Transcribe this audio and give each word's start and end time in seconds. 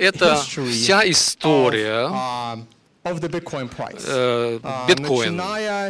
Это 0.00 0.36
вся 0.72 1.02
история 1.10 2.08
um, 2.08 2.64
of 3.04 3.20
the 3.20 3.28
Bitcoin 3.30 3.70
price. 3.74 4.02
э, 4.06 4.58
биткоин. 4.88 5.36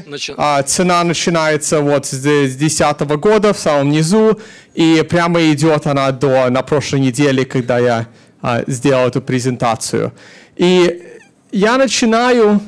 Начи- 0.06 0.34
а, 0.36 0.62
цена 0.62 1.02
начинается 1.04 1.80
вот 1.80 2.06
с 2.06 2.10
2010 2.10 3.00
года 3.16 3.52
в 3.52 3.58
самом 3.58 3.90
низу, 3.90 4.38
и 4.74 5.04
прямо 5.08 5.40
идет 5.52 5.86
она 5.86 6.10
до 6.12 6.48
на 6.50 6.62
прошлой 6.62 7.00
неделе, 7.00 7.44
когда 7.44 7.78
я 7.78 8.06
а, 8.42 8.62
сделал 8.66 9.08
эту 9.08 9.20
презентацию. 9.20 10.12
И 10.56 11.02
я 11.50 11.76
начинаю 11.78 12.60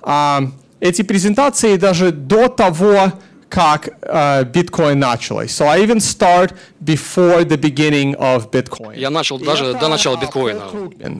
а, 0.00 0.42
эти 0.80 1.02
презентации 1.02 1.76
даже 1.76 2.10
до 2.10 2.48
того, 2.48 3.12
как 3.52 3.90
а, 4.00 4.44
биткоин 4.44 4.98
началось. 4.98 5.50
So 5.50 5.68
I 5.68 5.82
even 5.84 6.00
start 6.00 6.54
before 6.82 7.44
the 7.44 7.58
beginning 7.58 8.14
of 8.16 8.50
Bitcoin. 8.50 8.98
Я 8.98 9.10
начал 9.10 9.36
И 9.38 9.44
даже 9.44 9.66
это, 9.66 9.78
до 9.78 9.88
начала 9.88 10.16
биткоина. 10.16 10.62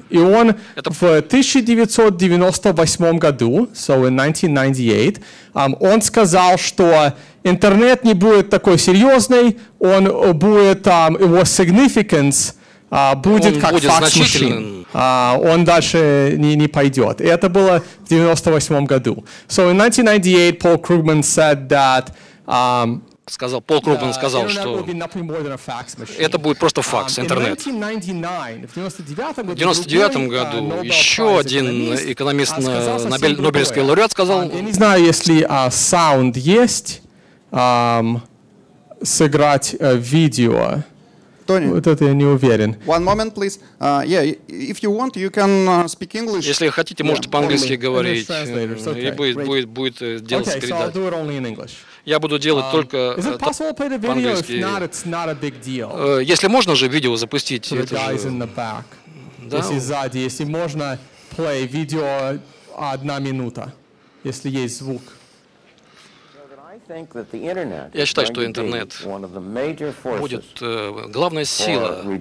И 0.08 0.16
он 0.16 0.54
Это- 0.74 0.90
в 0.90 1.20
1998 1.20 3.18
году, 3.18 3.68
so 3.74 4.06
in 4.08 4.16
1998, 4.16 5.20
um, 5.52 5.76
он 5.78 6.00
сказал, 6.00 6.56
что 6.56 7.12
интернет 7.44 8.02
не 8.02 8.14
будет 8.14 8.48
такой 8.48 8.78
серьезный, 8.78 9.58
он 9.78 10.06
э, 10.06 10.32
будет, 10.32 10.86
um, 10.86 11.22
его 11.22 11.40
significance 11.42 12.54
а, 12.94 13.14
будет 13.14 13.54
Он 13.54 13.60
как 13.60 13.72
будет 13.72 13.90
факс 13.90 14.12
значительным. 14.12 14.86
он 14.92 15.64
дальше 15.64 16.34
не, 16.36 16.54
не 16.56 16.68
пойдет. 16.68 17.22
И 17.22 17.24
это 17.24 17.48
было 17.48 17.82
в 18.04 18.08
98 18.08 18.84
году. 18.84 19.24
So 19.48 19.70
in 19.70 19.80
1998, 19.80 20.58
Paul 20.58 20.76
Krugman 20.78 21.22
said 21.22 21.68
that 21.70 22.12
um, 22.46 23.02
Сказал, 23.26 23.62
Пол 23.62 23.80
Крупман 23.80 24.10
uh, 24.10 24.12
сказал, 24.12 24.48
что 24.48 24.80
will 24.80 24.84
be 24.84 24.92
nothing 24.92 25.24
more 25.24 25.40
than 25.42 25.52
a 25.52 25.56
fax 25.56 25.96
machine. 25.96 26.18
это 26.18 26.38
будет 26.38 26.58
просто 26.58 26.82
факс, 26.82 27.16
Um, 27.16 27.20
in 27.20 27.24
интернет. 27.24 27.58
1999, 27.60 28.70
в 28.70 28.74
99 28.74 29.36
году, 29.36 29.52
В 29.52 29.54
99 29.54 30.12
другой, 30.12 30.28
году 30.28 30.58
uh, 30.58 30.86
еще 30.86 31.38
один 31.38 31.94
экономист, 31.94 32.54
а, 32.58 32.98
Нобель-. 33.08 33.40
Нобелевский 33.40 33.80
лауреат 33.80 34.10
сказал, 34.10 34.42
Um, 34.42 34.56
Я 34.56 34.60
не 34.60 34.72
знаю, 34.72 35.02
если 35.04 35.46
а, 35.48 35.70
саунд 35.70 36.36
есть, 36.36 37.00
ам, 37.52 38.22
сыграть 39.02 39.76
э, 39.78 39.96
видео. 39.96 40.82
Tony, 41.46 41.68
Вот 41.72 41.86
это 41.86 42.04
я 42.04 42.12
не 42.14 42.24
уверен. 42.24 42.76
one 42.86 43.02
moment, 43.04 43.34
please. 43.34 43.58
Uh, 43.80 44.02
yeah, 44.06 44.22
if 44.48 44.82
you 44.82 44.90
want, 44.90 45.16
you 45.16 45.30
can 45.30 45.66
uh, 45.68 45.86
speak 45.88 46.14
English. 46.14 46.44
если 46.46 46.68
хотите, 46.68 47.04
можете 47.04 47.28
по-английски 47.28 47.74
говорить. 47.74 48.28
Э, 48.28 48.44
И 48.44 48.46
okay, 48.48 49.14
будет, 49.14 49.36
great. 49.36 49.44
будет, 49.46 49.68
будет 49.68 50.02
э, 50.02 50.18
делаться 50.20 50.56
Okay, 50.58 50.60
so 50.60 50.74
I'll 50.76 50.92
передача. 50.92 50.98
do 50.98 51.08
it 51.08 51.14
only 51.14 51.36
in 51.38 51.46
English. 51.46 51.72
Я 52.04 52.18
буду 52.18 52.38
делать 52.38 52.64
только 52.72 52.96
Is 53.18 53.26
it 53.26 53.38
possible 53.38 53.70
to 53.70 53.76
play 53.76 53.88
the 53.88 53.98
video? 53.98 54.32
If 54.32 54.46
по-английски. 54.46 54.52
not, 54.60 54.82
it's 54.82 55.04
not 55.06 55.28
a 55.28 55.34
big 55.34 55.54
deal. 55.64 56.20
Если 56.20 56.48
можно 56.48 56.74
же 56.74 56.88
видео 56.88 57.16
запустить, 57.16 57.70
это 57.72 57.94
guys 57.94 58.22
же- 58.22 58.28
in 58.28 58.38
the 58.38 58.48
back. 58.54 58.84
Да. 59.48 59.58
Если 59.58 59.78
сзади, 59.78 60.18
если 60.18 60.44
можно, 60.44 60.98
play 61.36 61.66
видео 61.66 62.38
одна 62.76 63.18
минута, 63.18 63.72
если 64.24 64.48
есть 64.50 64.78
звук. 64.78 65.02
Я 66.88 68.06
считаю, 68.06 68.26
что 68.26 68.44
интернет 68.44 68.96
будет 70.18 70.44
э, 70.60 71.06
главная 71.08 71.44
сила 71.44 72.02
э, 72.04 72.18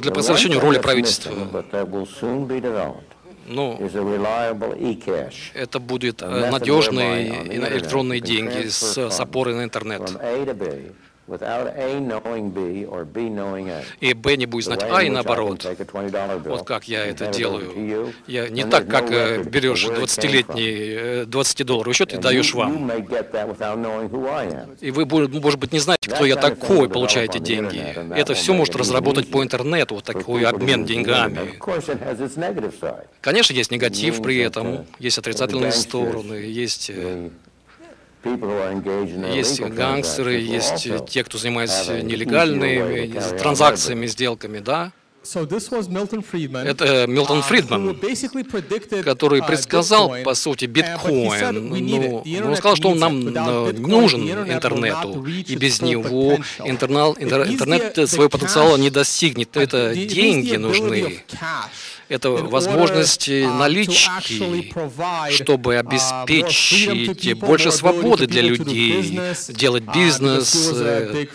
для 0.00 0.12
прекращения 0.12 0.58
роли 0.58 0.78
правительства. 0.78 1.32
Ну, 3.46 3.78
это 5.54 5.78
будет 5.78 6.22
э, 6.22 6.50
надежные 6.50 7.46
электронные 7.56 8.20
деньги 8.20 8.68
с, 8.68 8.96
с 8.96 9.20
опорой 9.20 9.54
на 9.54 9.64
интернет. 9.64 10.10
И 14.00 14.12
Б 14.14 14.36
не 14.36 14.46
будет 14.46 14.64
знать 14.64 14.84
А 14.90 15.02
и 15.02 15.08
наоборот. 15.08 15.66
Вот 16.44 16.66
как 16.66 16.84
я 16.86 17.06
это 17.06 17.26
делаю. 17.28 18.12
Я 18.26 18.48
не 18.48 18.64
так, 18.64 18.88
как 18.88 19.10
э, 19.10 19.42
берешь 19.42 19.86
20-летний, 19.86 21.22
э, 21.22 21.24
20-долларовый 21.24 21.94
счет 21.94 22.12
и 22.12 22.18
даешь 22.18 22.52
вам. 22.54 22.90
И 24.80 24.90
вы, 24.90 25.06
может 25.06 25.58
быть, 25.60 25.72
не 25.72 25.78
знаете, 25.78 26.10
кто 26.10 26.24
я 26.26 26.36
такой, 26.36 26.88
получаете 26.88 27.38
деньги. 27.38 27.94
Это 28.14 28.34
все 28.34 28.52
может 28.52 28.76
разработать 28.76 29.30
по 29.30 29.42
интернету, 29.42 29.94
вот 29.96 30.04
такой 30.04 30.44
обмен 30.44 30.84
деньгами. 30.84 31.54
Конечно, 33.20 33.52
есть 33.54 33.70
негатив 33.70 34.22
при 34.22 34.38
этом, 34.38 34.86
есть 34.98 35.18
отрицательные 35.18 35.72
стороны, 35.72 36.34
есть, 36.34 36.90
э, 36.94 37.30
есть 38.24 39.60
гангстеры, 39.60 40.34
есть 40.34 40.86
э, 40.86 40.98
те, 41.08 41.24
кто 41.24 41.38
занимается 41.38 42.02
нелегальными 42.02 43.12
э, 43.16 43.38
транзакциями, 43.38 44.06
сделками, 44.06 44.58
да. 44.60 44.92
So 45.24 45.46
this 45.48 45.70
was 45.70 45.88
Milton 45.88 46.22
Friedman, 46.22 46.66
Это 46.66 47.06
Милтон 47.06 47.38
uh, 47.38 47.40
who 47.40 47.48
Фридман, 47.48 47.90
basically 47.92 48.44
predicted, 48.44 49.02
который 49.04 49.40
uh, 49.40 49.46
предсказал, 49.46 50.14
по 50.22 50.34
сути, 50.34 50.66
uh, 50.66 50.68
but 50.68 50.84
he 50.84 51.28
said 51.30 51.54
биткоин. 51.54 51.56
it. 51.56 51.60
Ну, 51.62 52.22
The 52.22 52.42
он 52.42 52.52
internet 52.52 52.56
сказал, 52.56 52.76
что 52.76 52.90
он 52.90 52.98
нам 52.98 53.28
э, 53.28 53.72
нужен 53.72 54.20
the 54.20 54.46
internet 54.46 55.02
will 55.02 55.14
интернету, 55.14 55.24
и 55.26 55.56
без 55.56 55.80
него 55.80 56.36
интернал- 56.58 57.16
интернет 57.18 57.96
the- 57.96 58.02
the 58.02 58.06
свой 58.06 58.28
потенциал 58.28 58.76
не 58.76 58.88
cash, 58.88 58.90
достигнет. 58.90 59.56
Это 59.56 59.94
деньги 59.94 60.56
нужны. 60.56 61.24
Это 62.14 62.30
возможность 62.30 63.28
uh, 63.28 63.58
налички, 63.58 64.72
чтобы 65.32 65.74
uh, 65.74 65.78
обеспечить 65.80 67.38
больше 67.38 67.72
свободы 67.72 68.26
для 68.26 68.42
людей, 68.42 69.20
делать 69.48 69.82
uh, 69.84 69.94
бизнес, 69.94 70.70
э, 70.74 71.26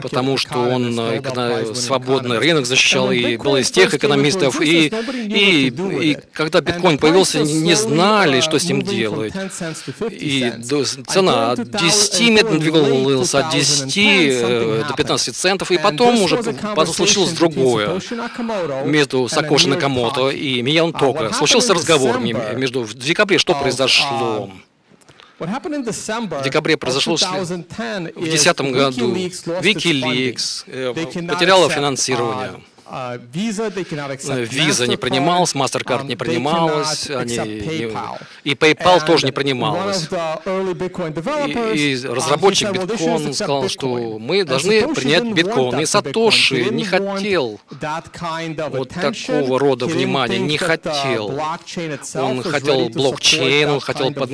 потому 0.00 0.36
что 0.36 0.58
он 0.58 0.98
э, 0.98 1.74
свободный 1.74 2.38
рынок 2.38 2.66
защищал 2.66 3.10
и 3.10 3.36
был 3.36 3.56
из 3.56 3.70
тех 3.70 3.92
экономистов. 3.94 4.60
И, 4.60 4.86
и, 4.86 5.66
и 5.68 6.16
когда 6.32 6.60
биткоин 6.60 6.98
появился, 6.98 7.40
не 7.40 7.74
знали, 7.74 8.38
uh, 8.38 8.42
что 8.42 8.58
с 8.58 8.64
ним 8.64 8.82
делать. 8.82 9.32
10 9.32 9.50
cents 9.50 9.76
to 9.86 10.08
50 10.08 10.22
И 10.22 10.52
цена 11.06 11.52
от 11.52 11.70
2000 11.70 11.88
10 11.88 12.20
until 12.20 12.30
медленно 12.30 12.60
двигалась 12.60 13.34
от 13.34 13.50
10 13.50 13.78
2010 13.78 13.96
э, 13.96 14.42
something 14.42 14.88
до 14.88 14.94
15 14.94 15.36
центов, 15.36 15.70
и 15.70 15.78
потом 15.78 16.22
уже 16.22 16.40
случилось 16.92 17.30
другое. 17.32 18.00
Между 18.84 19.28
Сакоши 19.28 19.68
Накамото 19.68 20.27
И 20.30 20.62
Uh, 20.92 20.98
Тока 20.98 21.32
случился 21.32 21.74
разговор 21.74 22.18
между 22.20 22.82
в 22.82 22.94
декабре, 22.94 23.38
что 23.38 23.54
произошло. 23.54 24.50
В 25.38 26.42
декабре 26.42 26.76
произошло 26.76 27.16
в 27.16 27.20
2010 27.20 28.12
В 28.14 28.24
is 28.24 28.30
2010 28.30 28.60
году 28.72 29.14
WikiLeaks 29.14 30.64
э, 30.66 30.94
потеряла 30.94 31.70
финансирование. 31.70 32.60
Uh, 32.90 33.18
uh, 33.18 33.18
Э, 33.18 34.44
Visa 34.44 34.86
не 34.86 34.96
принималась, 34.96 35.54
MasterCard 35.54 36.02
um, 36.02 36.06
не 36.08 36.16
принималась, 36.16 37.08
они 37.10 37.36
PayPal. 37.36 38.18
и 38.44 38.52
PayPal 38.52 39.04
тоже 39.04 39.26
не 39.26 39.32
принималась. 39.32 40.04
И, 40.04 40.10
и 40.10 41.94
um, 41.94 42.14
разработчик 42.14 42.70
биткоин 42.72 43.34
сказал, 43.34 43.68
что 43.68 44.18
мы 44.18 44.44
должны 44.44 44.94
принять 44.94 45.24
биткоин. 45.24 45.80
И. 45.80 45.86
Сатоши 45.86 46.64
не 46.70 46.84
хотел 46.84 47.60
вот 48.70 48.88
такого 48.90 49.58
рода 49.58 49.86
внимания, 49.86 50.38
не 50.38 50.58
хотел. 50.58 51.38
Он 52.14 52.42
хотел 52.42 52.88
блокчейн, 52.88 53.70
он 53.70 53.80
хотел, 53.80 54.12
под- 54.12 54.30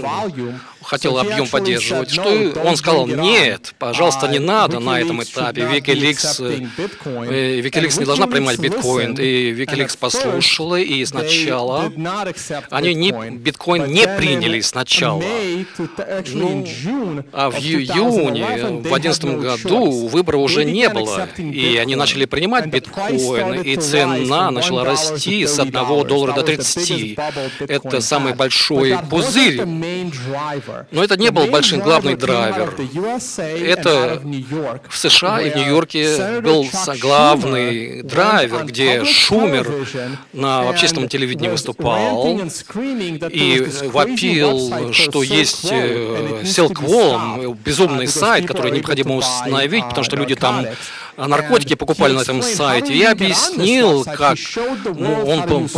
хотел 0.82 1.19
объем 1.19 1.48
поддерживать. 1.48 2.10
Что 2.10 2.22
"No, 2.22 2.50
и 2.50 2.53
don't 2.53 2.66
он 2.66 2.76
сказал, 2.76 3.06
нет, 3.06 3.75
пожалуйста, 3.78 4.28
не 4.28 4.38
Uh, 4.38 4.44
надо 4.44 4.81
на 4.81 5.00
этом 5.00 5.22
этапе. 5.22 5.62
Wikileaks, 5.62 6.41
э, 6.41 7.60
Wikileaks 7.60 7.98
не 7.98 8.04
должна 8.04 8.26
WikiLeaks 8.26 8.44
принимать 8.44 8.59
биткоин. 8.59 9.15
И 9.15 9.53
Wikileaks 9.53 9.94
at 9.94 9.99
послушала, 9.99 10.77
и 10.81 11.05
сначала 11.05 11.93
они 12.71 12.94
не- 12.94 13.12
биткоин 13.37 13.87
не 13.87 14.06
приняли 14.06 14.60
сначала. 14.60 15.22
Ну, 16.33 16.74
а 17.33 17.51
в 17.51 17.54
of 17.54 17.60
ию- 17.60 17.86
2011, 17.86 17.95
июне, 17.97 18.45
в 18.45 18.48
had 18.48 18.83
2011 18.83 19.24
no 19.24 19.41
году 19.41 20.09
выбора 20.09 20.36
уже 20.39 20.65
не 20.65 20.89
было, 20.89 21.28
и 21.39 21.77
они 21.80 21.97
начали 21.97 22.24
принимать 22.24 22.66
биткоин, 22.66 23.60
и 23.63 23.77
цена 23.77 24.51
начала 24.51 24.83
$1 24.83 24.84
расти 24.84 25.47
с 25.47 25.59
1 25.59 26.04
доллара 26.04 26.33
до 26.33 26.41
That 26.42 26.59
was 26.59 26.59
the 26.59 26.63
30. 26.63 26.91
biggest 26.92 27.16
bubble 27.16 27.51
Bitcoin 27.60 27.66
Это 27.69 28.01
самый 28.01 28.34
большой 28.34 28.98
пузырь. 29.10 29.63
Но 29.65 31.03
это 31.04 31.16
не 31.16 31.30
был 31.30 31.47
driver 31.47 31.83
главный 31.83 32.16
драйвер. 32.16 32.74
Это 33.45 34.21
В 34.89 34.97
США 34.97 35.41
и 35.41 35.51
в 35.51 35.57
Нью-Йорке 35.57 36.41
был 36.41 36.66
главный 37.01 38.03
драйвер, 38.03 38.34
on 38.42 38.66
где 38.66 39.04
Шумер 39.04 39.66
на 40.33 40.69
общественном 40.69 41.09
телевидении 41.09 41.48
выступал 41.48 42.39
и 43.31 43.66
вопил, 43.84 44.92
что 44.92 45.22
есть 45.22 45.65
Silk 45.65 45.72
Road, 45.72 46.15
and 46.15 46.28
it 46.28 46.41
э, 46.41 46.42
needs 46.42 46.54
to 46.54 46.69
Silk 46.69 46.72
be 46.75 46.89
Wall, 46.89 47.39
stopped, 47.39 47.59
безумный 47.65 48.04
uh, 48.04 48.09
сайт, 48.09 48.47
который 48.47 48.72
необходимо 48.72 49.16
установить, 49.16 49.84
потому 49.89 50.04
что 50.04 50.16
uh, 50.16 50.19
люди 50.19 50.34
там 50.34 50.65
а, 50.65 50.75
наркотики 51.16 51.75
And 51.75 51.77
покупали 51.77 52.13
на 52.13 52.21
этом 52.21 52.43
сайте. 52.43 52.95
Я 52.95 53.13
объяснил, 53.13 54.05
как 54.05 54.37
ну, 54.84 55.25
он 55.27 55.69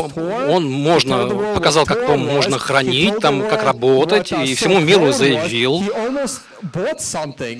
он 0.48 0.70
можно 0.70 1.28
показал, 1.54 1.84
как 1.84 2.06
по- 2.06 2.16
можно 2.16 2.58
хранить, 2.58 3.18
там, 3.20 3.48
как 3.48 3.62
работать, 3.62 4.32
uh, 4.32 4.44
и 4.44 4.54
всему 4.54 4.80
миру 4.80 5.12
заявил. 5.12 5.82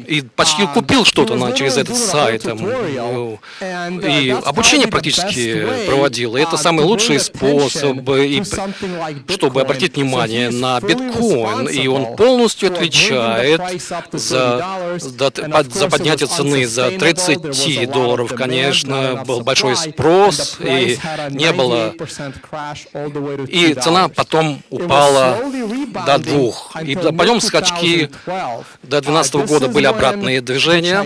И 0.07 0.23
почти 0.35 0.67
купил 0.67 1.05
что-то 1.05 1.35
на, 1.35 1.53
через 1.53 1.77
этот 1.77 1.97
сайт. 1.97 2.43
Там, 2.43 2.59
и 2.61 4.37
обучение 4.45 4.89
практически 4.89 5.67
проводил. 5.87 6.37
И 6.37 6.41
это 6.41 6.57
самый 6.57 6.85
лучший 6.85 7.21
способ, 7.21 8.09
и, 8.11 8.43
чтобы 9.29 9.61
обратить 9.61 9.97
внимание 9.97 10.51
на 10.51 10.81
биткоин. 10.81 11.69
И 11.69 11.87
он 11.87 12.17
полностью 12.17 12.73
отвечает 12.73 13.61
за, 14.13 14.65
за, 14.99 15.33
за 15.71 15.89
поднятие 15.89 16.27
цены 16.27 16.67
за 16.67 16.91
30 16.91 17.55
долларов. 17.87 18.33
Конечно, 18.35 19.25
был 19.27 19.41
большой 19.41 19.77
спрос, 19.77 20.59
и 20.61 20.99
не 21.31 21.53
было... 21.53 21.95
И 23.49 23.75
цена 23.75 24.09
потом 24.09 24.63
упала 24.71 25.39
до 26.07 26.19
двух. 26.19 26.77
И 26.83 26.95
потом 26.95 27.41
скачки. 27.41 28.11
до 28.83 29.01
2012 29.01 29.35
года 29.47 29.69
были 29.69 29.87
обратные 29.87 30.41
движения, 30.41 31.05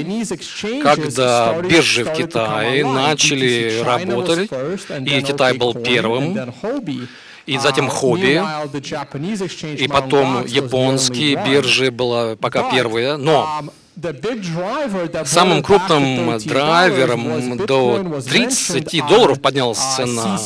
когда 0.82 1.60
биржи 1.62 2.04
в 2.04 2.12
Китае 2.12 2.84
начали 2.84 3.82
работать, 3.82 4.50
и 5.06 5.22
Китай 5.22 5.56
был 5.56 5.74
первым, 5.74 6.52
и 7.46 7.58
затем 7.58 7.88
хобби, 7.88 8.42
и 9.76 9.88
потом 9.88 10.46
японские 10.46 11.36
биржи 11.44 11.90
была 11.90 12.36
пока 12.36 12.70
первые, 12.70 13.16
но 13.16 13.64
Самым 15.24 15.62
крупным 15.62 16.38
драйвером 16.38 17.56
до 17.66 18.22
30 18.28 19.06
долларов 19.08 19.40
поднялась 19.40 19.78
цена. 19.96 20.38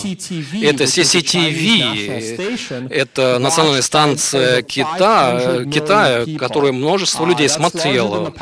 Это 0.63 0.85
CCTV, 0.85 2.89
это 2.91 3.39
национальная 3.39 3.83
станция 3.83 4.63
Кита, 4.63 5.65
Китая, 5.73 6.25
которую 6.39 6.75
множество 6.75 7.27
людей 7.27 7.49
смотрело. 7.49 8.33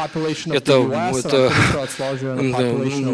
Это, 0.46 1.10
это 1.14 1.52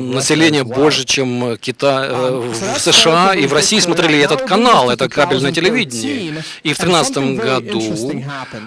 население 0.08 0.64
больше, 0.64 1.04
чем 1.04 1.56
Кита, 1.58 2.06
э, 2.08 2.52
в 2.76 2.80
США 2.80 3.34
и 3.34 3.46
в 3.46 3.52
России 3.52 3.78
смотрели 3.78 4.18
этот 4.18 4.42
канал, 4.42 4.90
это 4.90 5.08
кабельное 5.08 5.52
телевидение. 5.52 6.42
И 6.62 6.72
в 6.72 6.78
2013 6.78 7.36
году 7.36 7.82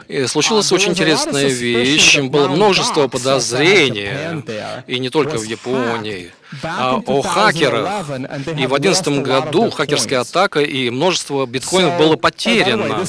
э, 0.08 0.28
случилась 0.28 0.72
очень 0.72 0.92
интересная 0.92 1.48
вещь, 1.48 2.20
было 2.20 2.48
множество 2.48 3.08
подозрения, 3.24 4.44
и 4.88 5.00
не 5.00 5.10
только 5.10 5.38
в 5.38 5.44
Японии 5.44 6.32
о 6.64 7.22
хакерах. 7.22 8.10
И 8.58 8.66
в 8.66 8.80
2011 8.80 9.08
году 9.24 9.70
хакерская 9.70 10.22
атака 10.22 10.62
и 10.62 10.90
множество 10.90 11.46
биткоинов 11.46 11.98
было 11.98 12.16
потеряно. 12.16 13.04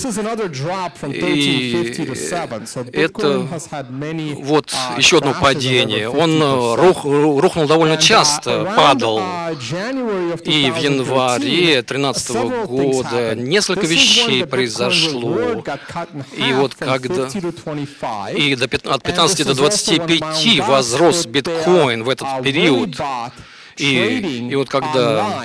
И 1.12 1.93
это 2.93 3.49
вот 4.39 4.67
uh, 4.73 4.99
еще 4.99 5.19
одно 5.19 5.35
падение. 5.41 6.09
Он 6.09 6.43
э, 6.43 6.75
рух, 6.77 7.05
рухнул 7.05 7.67
довольно 7.67 7.97
часто, 7.97 8.50
uh, 8.50 8.77
падал. 8.77 9.21
И 10.45 10.71
в 10.71 10.77
январе 10.77 11.83
2013 11.83 12.37
года 12.67 13.35
несколько 13.35 13.87
вещей 13.87 14.47
произошло. 14.47 15.62
И 16.37 16.53
вот 16.53 16.75
когда... 16.75 17.29
И 18.35 18.55
до, 18.56 18.65
от 18.95 19.03
15 19.03 19.47
до 19.47 19.55
25 19.55 20.61
возрос 20.67 21.27
биткоин 21.27 22.05
в 22.05 22.09
этот 22.09 22.43
период. 22.43 22.97
И, 23.82 24.49
и 24.50 24.55
вот 24.55 24.69
когда 24.69 25.44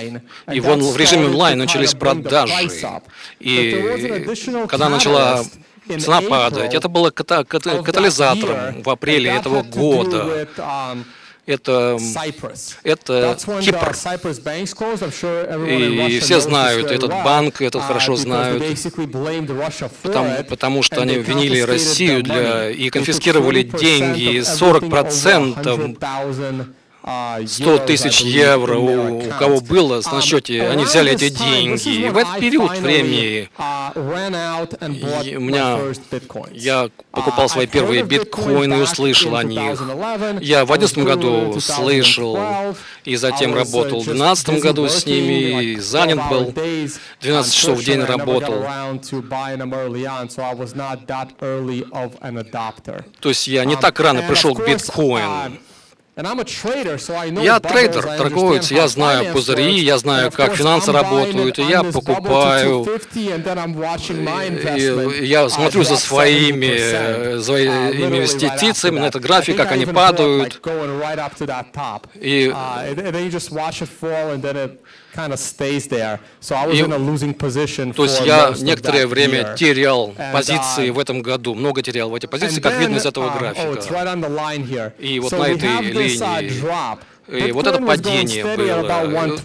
и 0.52 0.60
вон, 0.60 0.82
в 0.82 0.96
режиме 0.98 1.26
онлайн 1.26 1.58
начались 1.58 1.94
продажи, 1.94 2.54
и 3.40 4.26
когда 4.68 4.90
начала 4.90 5.44
цена 5.88 6.22
падать, 6.22 6.74
это 6.74 6.88
было 6.88 7.10
ката 7.10 7.44
ката 7.44 7.82
катализатором 7.82 8.84
в 8.84 8.90
апреле 8.90 9.32
этого 9.32 9.64
года. 9.64 10.48
Это, 11.46 11.98
это 12.84 13.38
Кипр. 13.62 13.96
И 15.66 16.20
все 16.20 16.42
знают 16.42 16.92
этот 16.92 17.10
банк, 17.24 17.62
этот 17.62 17.84
хорошо 17.84 18.18
знают, 18.18 18.62
потому, 20.04 20.44
потому 20.44 20.84
что 20.84 21.02
они 21.04 21.16
винили 21.16 21.62
Россию 21.62 22.22
для, 22.22 22.70
и 22.70 22.90
конфискировали 22.90 23.64
деньги, 23.64 24.40
40% 24.40 25.98
100 27.46 27.78
тысяч 27.80 28.20
евро 28.22 28.78
у, 28.78 29.20
у 29.20 29.30
кого 29.40 29.62
было 29.62 30.02
на 30.12 30.22
счете, 30.22 30.68
они 30.68 30.84
взяли 30.84 31.14
эти 31.14 31.30
деньги. 31.30 31.90
И 31.90 32.10
в 32.10 32.18
этот 32.18 32.40
период 32.40 32.78
времени 32.78 33.50
у 33.96 35.40
меня, 35.40 35.80
я 36.52 36.90
покупал 37.12 37.48
свои 37.48 37.66
первые 37.66 38.04
биткоины 38.04 38.74
и 38.74 38.82
услышал 38.82 39.36
о 39.38 39.44
них. 39.44 39.80
Я 40.42 40.66
в 40.66 40.68
2011 40.68 40.98
году 41.00 41.60
слышал 41.62 42.38
и 43.06 43.16
затем 43.16 43.56
работал 43.56 44.02
в 44.02 44.06
2012 44.06 44.62
году 44.62 44.90
с 44.90 45.06
ними, 45.06 45.64
и 45.64 45.80
занят 45.80 46.20
был. 46.30 46.54
12 47.22 47.54
часов 47.54 47.80
в 47.80 47.84
день 47.86 48.02
работал. 48.02 48.66
То 53.20 53.30
есть 53.30 53.48
я 53.48 53.64
не 53.64 53.76
так 53.78 54.00
рано 54.00 54.24
пришел 54.24 54.54
к 54.54 54.68
биткоину. 54.68 55.58
Я 57.44 57.60
трейдер, 57.60 58.02
торговец, 58.18 58.72
я 58.72 58.88
знаю 58.88 59.34
пузыри, 59.34 59.80
я 59.80 60.00
знаю, 60.00 60.32
как 60.32 60.56
финансы 60.56 60.92
работают, 60.92 61.60
и 61.60 61.62
я 61.62 61.84
покупаю, 61.84 62.86
и 65.22 65.26
я 65.26 65.48
смотрю 65.50 65.84
за 65.84 65.98
своими, 65.98 67.40
своими 67.42 68.06
инвестициями, 68.06 69.00
на 69.00 69.06
этот 69.06 69.22
график, 69.22 69.58
как 69.58 69.72
они 69.72 69.86
падают, 69.86 70.60
и 72.16 72.52
kind 75.18 75.34
of 75.34 75.40
stays 75.40 75.88
there. 75.88 76.20
So 76.40 76.56
I 76.56 76.68
was 76.68 76.80
in 76.80 76.92
a 76.92 76.98
losing 77.10 77.34
position 77.34 77.94
То 77.94 78.04
есть 78.04 78.22
я 78.26 78.54
некоторое 78.60 79.08
время 79.08 79.56
терял 79.58 80.14
позиции 80.34 80.92
в 80.92 81.00
этом 81.00 81.22
году, 81.22 81.56
много 81.56 81.82
терял 81.82 82.10
в 82.10 82.16
эти 82.16 82.28
позиции, 82.28 82.62
как 82.62 82.80
видно 82.80 82.98
из 82.98 83.06
этого 83.06 83.30
графика. 83.38 83.68
И 85.00 85.20
вот 85.20 85.32
на 85.32 85.48
этой 85.48 85.70
линии 85.82 86.98
и 87.28 87.52
вот 87.52 87.68
это 87.68 87.80
падение 87.82 88.46
было. 88.56 89.38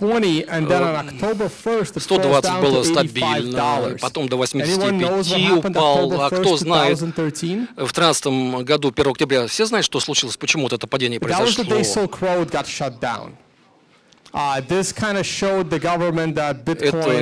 120 2.01 2.61
было 2.61 2.83
стабильно, 2.85 3.97
потом 4.01 4.29
до 4.29 4.37
85 4.37 5.65
упал. 5.65 6.21
А 6.21 6.31
кто 6.31 6.57
знает, 6.57 6.99
в 6.99 7.13
2013 7.13 8.27
году, 8.63 8.93
1 8.95 9.11
октября, 9.11 9.47
все 9.49 9.67
знают, 9.67 9.85
что 9.85 9.99
случилось, 9.99 10.37
почему 10.37 10.63
вот 10.65 10.73
это 10.73 10.87
падение 10.87 11.19
произошло? 11.19 11.65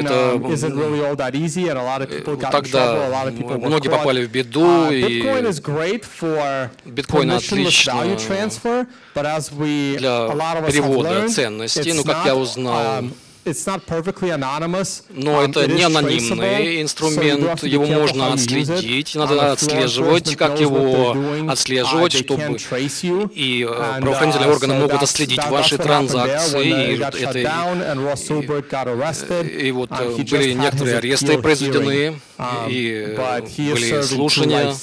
Это, 0.06 0.38
um, 3.32 3.36
people 3.36 3.58
многие 3.66 3.88
попали 3.88 4.24
в 4.24 4.30
беду, 4.30 4.60
uh, 4.62 4.90
for 6.20 6.70
Биткоин 6.84 7.30
отлично 7.32 7.92
для 9.98 10.28
перевода 10.72 11.28
ценностей, 11.28 11.92
но 11.92 12.04
как 12.04 12.26
я 12.26 12.36
узнал, 12.36 12.74
um, 13.00 13.12
но 15.08 15.42
это 15.42 15.66
не 15.66 15.82
анонимный 15.82 16.82
инструмент, 16.82 17.62
его 17.62 17.86
можно 17.86 18.34
отследить, 18.34 19.14
надо 19.14 19.52
отслеживать, 19.52 20.36
как 20.36 20.60
его 20.60 21.16
отслеживать, 21.50 22.12
чтобы 22.12 22.58
и 23.34 23.66
э, 23.68 24.00
правоохранительные 24.00 24.50
органы 24.50 24.74
могут 24.74 25.02
отследить 25.02 25.44
ваши 25.46 25.78
транзакции. 25.78 26.96
И, 26.96 26.98
это, 27.22 27.38
и, 27.38 27.42
и 29.68 29.72
вот 29.72 29.90
э, 29.92 30.16
были 30.30 30.52
некоторые 30.52 30.98
аресты 30.98 31.38
произведены, 31.38 32.20
и 32.68 33.16
были 33.56 34.02
слушания, 34.02 34.74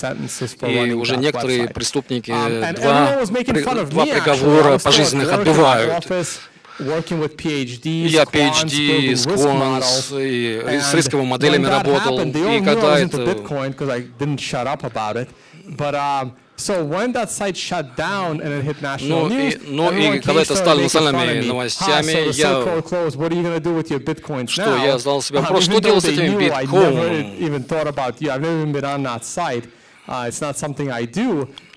и 0.67 0.91
уже 0.93 1.17
некоторые 1.17 1.69
преступники 1.69 2.31
два, 2.73 3.25
два 3.85 4.05
приговора 4.05 4.77
пожизненных 4.79 5.31
отбывают. 5.31 6.05
Я 8.07 8.23
PhD, 8.23 9.13
Squans, 9.13 10.11
и 10.23 10.79
с 10.79 10.93
рисковыми 10.93 11.27
моделями 11.27 11.65
работал, 11.65 12.19
и 12.21 12.61
когда 12.63 12.99
это... 12.99 13.17
So 16.57 16.83
when 16.83 17.11
that 17.13 17.29
site 17.29 17.55
shut 17.55 17.95
down 17.95 18.41
and 18.41 18.51
it 18.51 18.63
hit 18.63 18.81
national 18.81 19.29
ну, 19.29 19.35
news, 19.35 19.53
и, 19.53 19.69
ну 19.69 19.91
и 19.91 20.19
когда 20.19 20.41
это 20.41 20.55
стало 20.55 20.79
национальными 20.81 21.45
новостями, 21.45 22.35
я... 22.35 22.63
Что, 24.47 24.75
я 24.77 24.97
задал 24.97 25.21
себе 25.21 25.39
вопрос, 25.39 25.65
что 25.65 25.79
делать 25.79 26.03
с 26.03 26.07
этими 26.07 26.35
биткоинами? 26.35 27.35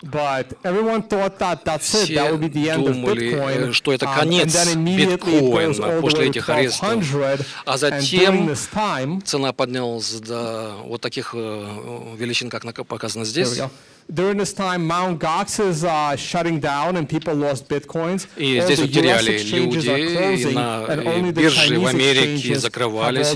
Uh, 0.03 0.09
it's 0.09 0.13
not 0.13 0.13
something 0.13 0.19
I 0.19 0.43
do. 0.43 0.47
But 0.51 0.57
everyone 0.65 1.03
thought 1.03 1.39
that 1.39 1.65
that's 1.65 1.95
it. 1.95 2.15
That 2.15 2.27
Все 2.27 2.31
would 2.33 2.41
be 2.41 2.49
the 2.49 2.71
end 2.71 2.87
of 2.87 2.95
думали, 2.95 3.33
Bitcoin. 3.33 3.69
э, 3.69 3.73
что 3.73 3.93
это 3.93 4.07
Um, 4.07 4.15
конец 4.19 4.45
and 4.45 4.51
then 4.53 4.79
immediately 4.79 5.37
it 5.37 5.43
goes 5.53 5.79
биткоина 5.79 6.01
после 6.01 6.27
этих 6.29 6.49
арестов. 6.49 6.83
1200. 6.83 7.45
А 7.67 7.77
затем 7.77 8.35
during 8.35 8.49
this 8.49 8.69
time, 8.73 9.21
цена 9.23 9.53
поднялась 9.53 10.13
до 10.21 10.77
вот 10.85 11.01
таких 11.01 11.35
э, 11.35 12.15
величин, 12.17 12.49
как 12.51 12.65
показано 12.87 13.25
здесь. 13.25 13.61
During 14.09 14.39
this 14.39 14.53
time, 14.53 14.89
Mt. 14.89 15.21
Gox 15.21 15.61
is 15.61 15.85
uh, 15.85 16.17
shutting 16.17 16.59
down 16.59 16.97
and 16.97 17.09
people 17.09 17.33
lost 17.33 17.69
bitcoins. 17.69 18.27
И 18.37 18.59
All 18.59 18.65
здесь 18.65 18.81
the 18.81 18.85
утеряли 18.87 19.39
люди, 19.39 19.89
are 19.89 19.99
и 19.99 20.17
closing, 20.17 20.55
на 20.55 20.85
and 20.87 21.03
и 21.03 21.07
only 21.07 21.31
the 21.33 21.43
биржи 21.43 21.79
в 21.79 21.83
Chinese 21.85 21.89
Америке 21.91 22.53
exchanges 22.55 22.59
закрывались, 22.59 23.35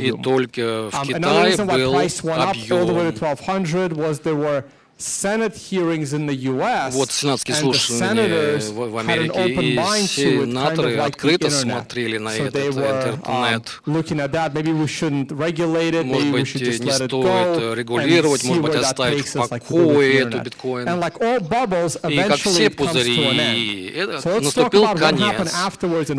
и 0.00 0.12
только 0.20 0.90
в 0.90 0.94
Um, 0.94 1.06
Китае 1.06 1.52
reason 1.52 1.66
why 1.68 1.76
был 1.76 1.92
price 1.94 2.24
went 2.24 2.40
up 2.40 2.56
all 2.70 2.86
the 2.86 2.94
way 2.94 3.12
to 3.12 3.24
объем. 3.24 4.64
1200 4.98 5.04
was 5.04 5.36
there 5.36 5.40
were 5.40 5.50
Senate 5.50 5.56
hearings 5.56 6.12
in 6.14 6.26
the 6.26 6.34
US, 6.34 6.94
Вот 6.94 7.10
сенатские 7.10 7.54
слушания 7.54 8.58
в, 8.58 8.96
Америке, 8.96 9.48
и 9.48 10.06
сенаторы 10.06 10.96
открыто 10.96 11.50
смотрели 11.50 12.18
на 12.18 12.30
So 12.30 12.46
этот 12.46 12.54
um, 12.54 13.14
интернет. 13.14 13.80
looking 13.86 14.20
at 14.20 14.32
that. 14.32 14.54
Maybe 14.54 14.72
we 14.72 14.86
shouldn't 14.86 15.32
regulate 15.32 15.94
it. 15.94 16.06
Может 16.06 16.24
Maybe 16.24 16.32
we 16.32 16.40
быть, 16.40 16.48
should 16.48 16.62
just 16.62 16.80
не 16.82 16.90
let 16.90 17.00
it 17.00 17.08
стоит 17.08 17.76
регулировать, 17.76 18.44
может 18.44 18.62
быть, 18.62 18.74
оставить 18.74 19.26
в 19.26 19.48
покое 19.48 20.20
эту 20.20 20.38
биткоин. 20.38 20.88
И 20.88 22.16
как 22.16 22.38
все 22.38 22.70
пузыри, 22.70 23.94
наступил 24.40 24.86
конец. 24.94 25.50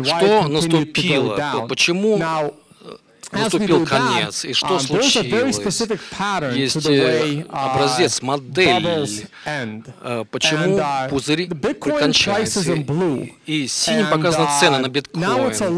Что 0.04 0.48
наступило? 0.48 1.66
Почему 1.68 2.18
наступил 3.32 3.86
конец? 3.86 4.44
И 4.44 4.52
что 4.52 4.76
um, 4.76 4.80
случилось? 4.80 5.58
Есть 6.54 6.86
э, 6.86 7.44
образец, 7.50 8.20
uh, 8.20 8.24
модель, 8.24 8.86
э, 9.44 10.24
почему 10.30 10.78
uh, 10.78 11.08
пузырь 11.08 11.42
is 11.42 11.98
кончается. 11.98 12.60
И 13.46 13.68
синим 13.68 14.06
uh, 14.06 14.60
цены 14.60 14.78
на 14.78 14.88
биткоин. 14.88 15.22
Это 15.22 15.68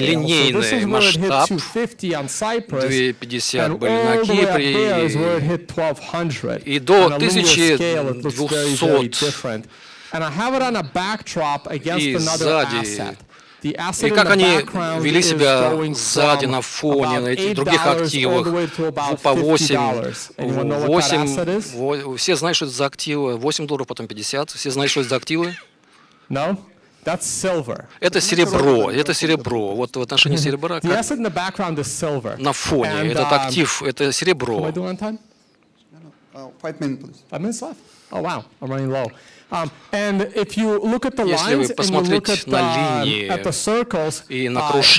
линейный 0.00 0.86
масштаб. 0.86 1.48
250 1.48 2.12
on 2.12 2.28
Cyprus, 2.28 2.88
250 2.88 3.58
and 3.58 3.78
были 3.78 4.02
на 4.02 4.16
Кипре. 4.24 5.08
hit 5.40 5.66
1200. 5.66 6.62
И 6.64 6.78
до 6.78 7.06
On 7.06 7.12
a 7.12 7.18
linear 7.18 7.44
scale, 7.44 8.08
it 8.08 8.22
looks 8.22 8.36
very, 8.36 8.74
very 8.74 9.08
1200. 9.08 9.20
different. 9.20 9.66
And 10.12 10.24
I 10.24 10.30
have 10.30 10.54
it 10.54 10.62
on 10.62 10.76
a 10.76 10.82
backdrop 10.82 11.66
against 11.68 12.04
И 12.04 12.16
сзади. 12.18 13.16
И 13.62 14.10
как 14.10 14.30
они 14.30 14.60
вели 15.00 15.22
себя 15.22 15.72
сзади 15.94 16.46
на 16.46 16.60
фоне 16.60 17.20
на 17.20 17.28
этих 17.28 17.50
$8 17.50 17.54
других 17.54 17.86
активах 17.86 18.46
по 19.22 19.32
8, 19.34 19.76
$50. 19.76 20.32
Anyone 20.36 20.68
know 20.68 20.86
what 20.86 21.02
that 21.02 21.24
asset 21.24 21.48
is? 21.48 21.74
8, 21.74 22.04
во- 22.04 22.16
все 22.16 22.36
знают, 22.36 22.56
что 22.56 22.66
это 22.66 22.74
за 22.74 22.86
активы, 22.86 23.36
8 23.36 23.66
долларов, 23.66 23.86
потом 23.86 24.06
50, 24.06 24.50
все 24.50 24.70
знают, 24.70 24.90
что 24.90 25.00
это 25.00 25.10
за 25.10 25.16
активы. 25.16 25.56
No? 26.28 26.56
That's 27.04 27.22
silver. 27.22 27.84
Это 28.00 28.20
серебро, 28.20 28.90
это 28.90 29.14
серебро. 29.14 29.74
Вот 29.74 29.96
в 29.96 30.00
отношении 30.00 30.36
серебра, 30.36 30.80
как 30.80 32.38
на 32.38 32.52
фоне, 32.52 33.10
этот 33.10 33.26
um, 33.26 33.34
актив, 33.34 33.82
это 33.82 34.12
серебро. 34.12 34.68
Uh. 36.32 36.52
Five 36.62 36.78
minutes 36.80 37.62
left. 37.62 37.76
Oh 38.12 38.20
wow, 38.20 38.44
I'm 38.60 38.70
running 38.70 38.90
low. 38.90 39.06
Um, 39.52 39.70
and 39.92 40.22
if 40.36 40.56
you 40.56 40.78
look 40.78 41.04
at 41.04 41.16
the 41.16 41.26
Если 41.26 41.56
lines 41.56 41.70
and 41.70 41.90
you 41.90 42.00
look 42.14 42.28
at 42.28 42.44
the, 42.46 43.28
at 43.30 43.42
the 43.42 43.52
circles, 43.52 44.22
uh, 44.22 44.34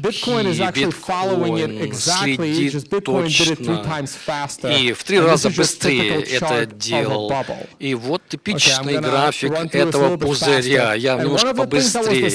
Bitcoin 0.04 0.46
is 0.46 0.60
actually 0.60 0.92
following 0.92 1.58
it 1.58 1.82
exactly. 1.82 2.68
Just 2.70 2.90
Bitcoin 2.90 3.30
did 3.30 3.52
it 3.52 3.64
three 3.64 3.82
times 3.84 4.14
faster. 4.14 4.70
и 4.70 4.92
в 4.92 5.04
три 5.04 5.20
раза 5.20 5.50
быстрее 5.50 6.22
это 6.24 6.66
делал. 6.66 7.32
И 7.80 7.96
вот 7.96 8.24
типичный 8.28 9.00
график 9.00 9.54
этого 9.74 10.18
пузыря. 10.18 10.96
Я 10.96 11.16
немножко 11.16 11.54
побыстрее. 11.54 12.28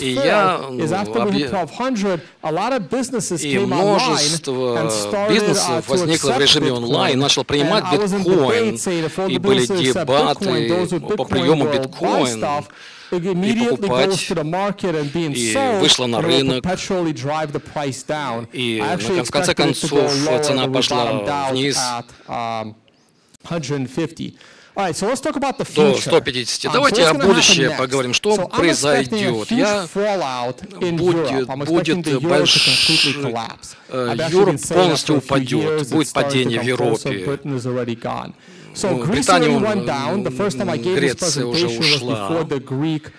И 0.00 0.12
я, 0.14 0.58
ну, 0.68 0.84
after 0.84 1.26
we 1.26 1.32
hit 1.32 1.52
объ- 1.52 1.68
1200, 1.68 2.20
a 2.42 2.50
lot 2.50 2.72
of 2.72 2.88
businesses 2.90 3.42
И 3.44 3.58
множество 3.58 4.78
uh, 4.78 5.28
бизнесов 5.28 5.88
возникло 5.88 6.32
в 6.32 6.40
режиме 6.40 6.72
онлайн, 6.72 7.18
начал 7.18 7.44
принимать 7.44 7.84
биткоин. 7.92 8.76
И 9.28 9.38
были 9.38 9.63
дебаты 9.66 11.00
по 11.16 11.24
приему 11.24 11.64
will 11.64 11.72
buy 11.72 11.82
биткоин. 11.82 12.38
stuff, 12.42 12.64
it 13.10 13.20
immediately 13.22 13.76
покупать. 13.76 14.10
И 15.38 15.80
вышло 15.80 16.06
на 16.06 16.20
рынок. 16.20 16.62
И, 18.52 18.80
в 19.24 19.30
конце 19.30 19.54
концов, 19.54 20.12
цена 20.42 20.66
пошла 20.68 21.50
вниз. 21.50 21.76
at, 21.76 22.06
um, 22.28 22.74
150. 23.44 24.34
All 24.76 24.82
right, 24.88 24.96
so 24.96 25.06
let's 25.06 25.20
talk 25.20 25.36
about 25.36 25.56
the 25.56 25.64
До 25.72 25.92
future. 25.92 26.10
150. 26.10 26.64
Um, 26.64 26.72
Давайте 26.72 27.06
о 27.06 27.14
будущем 27.14 27.76
поговорим. 27.78 28.12
Что 28.12 28.48
произойдет? 28.48 29.48
Я 29.52 29.86
будет- 30.90 31.48
будет 31.64 32.20
большой- 32.22 32.72
э, 33.88 34.14
for 34.16 34.74
полностью 34.74 35.18
упадет. 35.18 35.88
Будет 35.90 36.12
падение 36.12 36.58
в. 36.60 36.64
Европе. 36.64 37.38
So 38.74 38.90
Ну, 38.90 39.04
Greece 39.04 39.26
Британия, 39.26 39.48
already 39.48 39.64
went 39.64 39.86
down. 39.86 40.22
The 40.24 40.30
first 40.30 40.58
time 40.58 40.68
I 40.68 40.76
gave 40.76 41.00
this 41.00 41.14
Греция 41.14 41.46
уже 41.46 41.66
presentation 41.66 41.92
was 41.92 42.02
before 42.02 42.44
the 42.44 42.60
Greek 42.60 43.10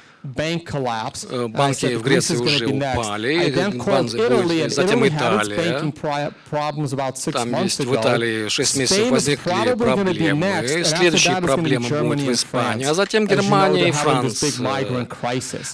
Э, 1.29 1.47
банки 1.47 1.95
в 1.95 2.01
Греции 2.01 2.35
уже 2.35 2.65
упали, 2.67 3.51
банки 3.51 4.17
будут, 4.17 4.73
затем 4.73 5.07
Италия. 5.07 5.55
banking 5.55 5.93
pri- 5.93 6.33
problems 6.51 6.93
about 6.93 7.15
six 7.15 7.33
Там 7.33 7.53
months 7.53 7.63
есть 7.63 7.79
в. 7.79 7.95
Италии 7.95 8.47
6 8.49 8.77
месяцев 8.77 9.11
возникли 9.11 9.75
проблемы. 9.75 10.83
Следующие 10.83 11.37
проблемы 11.41 11.87
будут 11.89 12.21
в 12.21 12.31
Испании, 12.31 12.85
а 12.85 12.93
затем 12.93 13.27
Германия 13.27 13.89
и 13.89 13.91
Франция. 13.91 14.51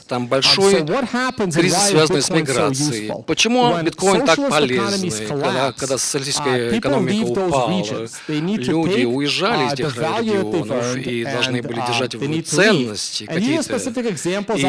Там 0.08 0.22
Um, 0.22 0.27
большой 0.27 0.86
кризис, 1.51 1.88
связанный 1.89 2.22
с 2.22 2.29
миграцией. 2.29 3.12
Почему 3.25 3.75
биткоин 3.81 4.25
так 4.25 4.38
economies 4.38 5.27
Когда, 5.27 5.72
когда 5.74 5.96
uh, 5.96 5.98
социалистическая 5.98 6.77
экономика 6.77 7.46
упала, 7.48 7.84
люди 8.27 9.05
уезжали 9.05 9.65
из 9.67 9.74
uh, 9.74 9.77
тех 9.77 9.96
регионов 9.96 10.96
и 10.98 11.24
должны 11.24 11.62
были 11.62 11.81
uh, 11.81 11.88
держать 11.88 12.15
в 12.15 12.41
ценности 12.43 13.25
какие-то. 13.25 13.79
И 14.41 14.62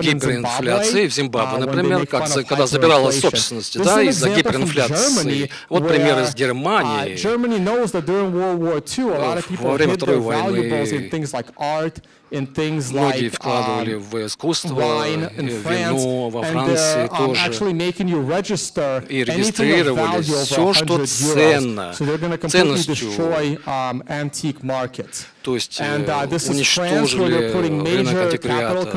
гиперинфляции 0.02 1.06
в 1.08 1.12
Зимбабве, 1.14 1.56
uh, 1.58 1.66
например, 1.66 2.06
как, 2.06 2.22
когда 2.48 2.66
забиралась 2.66 3.20
собственность, 3.20 3.78
да, 3.78 4.02
из-за 4.02 4.28
гиперинфляции. 4.30 5.50
Вот 5.68 5.88
пример 5.88 6.18
из 6.22 6.34
Германии. 6.34 7.16
uh, 9.16 9.56
Во 9.60 9.72
время 9.74 9.94
Второй 9.94 10.18
войны 10.18 10.68
in 12.31 12.45
things 12.53 12.91
Многие 12.91 13.29
like 13.29 13.31
вкладывали 13.35 13.95
um, 13.95 13.99
в 13.99 14.25
искусство, 14.25 14.75
wine 14.81 15.31
э, 15.33 15.39
in 15.39 15.63
France, 15.63 15.95
вино 15.97 16.29
во 16.29 16.41
and 16.41 16.51
Франции 16.51 16.75
they're 16.75 17.09
um, 17.09 17.27
тоже. 17.27 17.39
actually 17.41 17.73
making 17.73 18.07
you 18.09 18.19
register 18.21 19.01
И 19.07 19.21
anything 19.23 19.29
of 19.29 19.37
регистрировали 19.37 19.95
value 19.95 20.33
over 20.33 20.43
всё, 20.43 20.73
что 20.73 20.97
100 20.97 21.03
euros. 21.03 21.33
ценно, 21.33 21.93
So 21.93 22.03
they're 22.05 22.17
going 22.17 22.31
to 22.31 22.37
completely 22.37 22.75
ценностью. 22.83 23.07
destroy 23.09 23.57
um, 23.65 24.03
antique 24.09 24.61
markets. 24.61 25.25
То 25.42 25.54
есть 25.54 25.80
э, 25.80 25.98
uh, 25.98 26.50
уничтожили 26.50 27.52
рынок 27.52 28.14
антиквариата. 28.14 28.90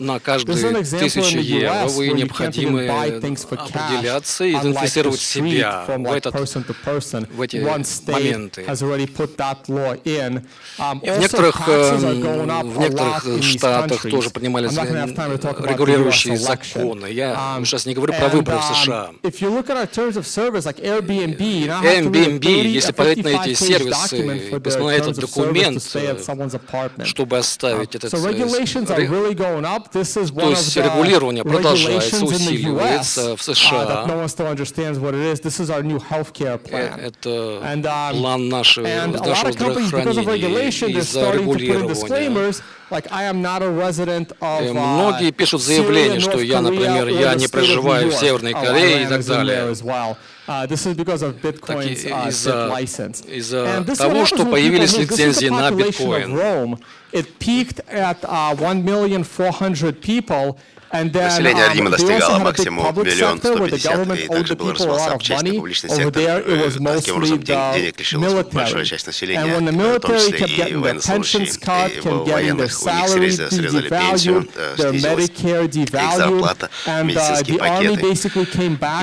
На 0.00 0.18
каждые 0.18 0.56
the 0.56 1.40
евро 1.40 1.88
вы 1.88 2.08
cash, 2.08 3.68
определяться 3.70 4.44
и 4.44 4.52
идентифицировать 4.54 5.20
себя 5.20 5.84
в 5.86 6.12
этот 6.12 6.34
в 7.30 7.40
эти 7.40 7.56
моменты. 8.06 8.64
Um, 10.78 11.00
И 11.02 11.10
в 11.10 11.18
некоторых, 11.20 11.68
эм, 11.68 12.70
в 12.70 12.78
некоторых 12.78 13.42
штатах 13.42 14.02
тоже 14.02 14.30
принимались 14.30 14.72
регулирующие 14.72 16.36
законы. 16.36 17.06
Я 17.06 17.32
Um, 17.32 17.64
сейчас 17.64 17.86
не 17.86 17.94
говорю 17.94 18.14
про 18.14 18.28
выборы 18.28 18.58
в 18.58 18.60
um, 18.60 18.74
США. 18.74 19.10
Airbnb, 20.82 21.40
you 21.40 21.66
now 21.66 21.80
have 21.80 22.04
to 22.04 22.10
read 22.10 22.26
a 22.26 22.30
Airbnb, 22.30 22.42
30, 22.42 22.70
если 22.70 22.92
a 22.92 23.11
посмотреть 23.16 23.24
на 23.24 23.30
55 23.30 23.46
эти 23.46 23.54
сервисы 23.54 24.60
посмотреть 24.60 25.02
этот 25.02 25.18
of 25.18 25.20
документ, 25.20 25.82
э, 25.94 27.04
чтобы 27.04 27.38
оставить 27.38 27.94
этот 27.94 28.12
So 28.12 28.18
э, 28.18 28.32
То 30.34 30.50
of 30.50 30.50
есть 30.50 30.76
регулирование 30.76 31.44
продолжается, 31.44 32.24
усиливается 32.24 33.36
в 33.36 33.40
uh, 33.40 33.54
США. 33.54 34.04
healthcare 36.10 36.60
Э. 36.70 37.08
Это 37.08 37.28
um, 37.62 38.12
план 38.12 38.48
нашего, 38.48 38.86
And 38.86 39.14
a 39.14 39.18
lot 39.18 39.26
нашего 39.26 39.48
of 39.48 39.56
companies 39.56 39.90
здравоохранении, 39.90 40.98
из-за 40.98 41.30
регулирования. 41.32 41.94
Uh, 44.40 44.72
многие 44.72 45.30
пишут 45.30 45.62
заявление, 45.62 46.20
что 46.20 46.38
я, 46.40 46.60
например, 46.60 47.08
я 47.08 47.34
не 47.34 47.48
проживаю 47.48 48.10
в 48.10 48.14
Северной 48.14 48.52
oh, 48.52 48.64
Корее 48.64 49.04
и 49.04 49.06
так 49.06 49.24
далее. 49.24 49.74
Uh, 50.47 50.65
this 50.65 50.85
is 50.85 50.95
because 50.95 51.21
of 51.23 51.35
Bitcoin's 51.41 52.05
uh, 52.05 52.29
из-за, 52.29 52.67
license. 52.67 53.21
Из-за 53.27 53.83
того, 53.97 54.25
что 54.25 54.45
появились 54.45 54.97
лицензии 54.97 55.49
на 55.49 55.71
биткоин. 55.71 56.79
It 57.11 57.39
peaked 57.39 57.81
at 57.89 58.23
uh, 58.23 58.55
1 58.55 58.83
million 58.83 59.23
400 59.23 60.01
people, 60.01 60.57
Население 60.92 61.72
Рима 61.72 61.90
достигало 61.90 62.38
максимум 62.38 62.94
миллион 63.02 63.38
сто 63.38 63.58
пятьдесят, 63.66 64.06
и 64.18 64.28
также 64.28 64.54
был 64.54 64.72
развивался 64.72 65.12
общественный 65.12 65.56
публичный 65.56 65.90
сектор, 65.90 66.42
таким 66.82 67.16
образом 67.16 67.42
денег 67.42 67.98
лишилась 67.98 68.46
большая 68.52 68.84
часть 68.84 69.06
населения, 69.06 69.58
в 69.58 70.00
том 70.00 70.18
числе 70.18 70.46
и 70.68 70.74
военнослужащие, 70.74 71.46
и 71.94 72.00
военных, 72.08 72.82
у 72.82 73.18
них 73.18 73.34
срезали 73.50 73.88
пенсию, 73.88 74.48
снизилась 74.76 75.30
их 75.30 75.90
зарплата, 76.16 76.68
медицинский 77.02 77.52
пакеты, 77.58 78.12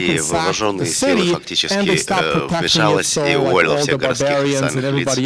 и 0.04 0.20
вооруженные 0.20 0.88
силы 0.88 1.34
фактически 1.34 1.76
вмешалась 1.80 3.18
и 3.18 3.36
уволила 3.36 3.78
всех 3.78 3.98
городских 3.98 4.30
официальных 4.30 4.94
лиц, 4.94 5.18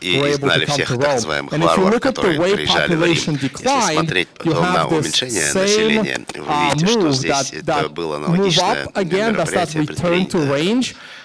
и 0.00 0.08
изгнали 0.08 0.66
всех 0.66 0.88
так 0.88 1.14
называемых 1.14 1.52
варваров, 1.56 2.00
которые 2.00 2.38
приезжали 2.54 2.94
в 2.94 3.04
Рим. 3.04 3.14
Если 3.14 3.94
смотреть 3.94 4.28
потом 4.28 4.72
на 4.72 4.86
уменьшение 4.88 5.53
населения. 5.62 6.20
Вы 6.34 6.44
видите, 6.74 6.86
что 6.86 7.00
здесь 7.12 7.52
это 7.52 7.88
было 7.88 8.16
аналогичное 8.16 8.86
мероприятие 9.34 9.82
предварительное. 9.86 10.48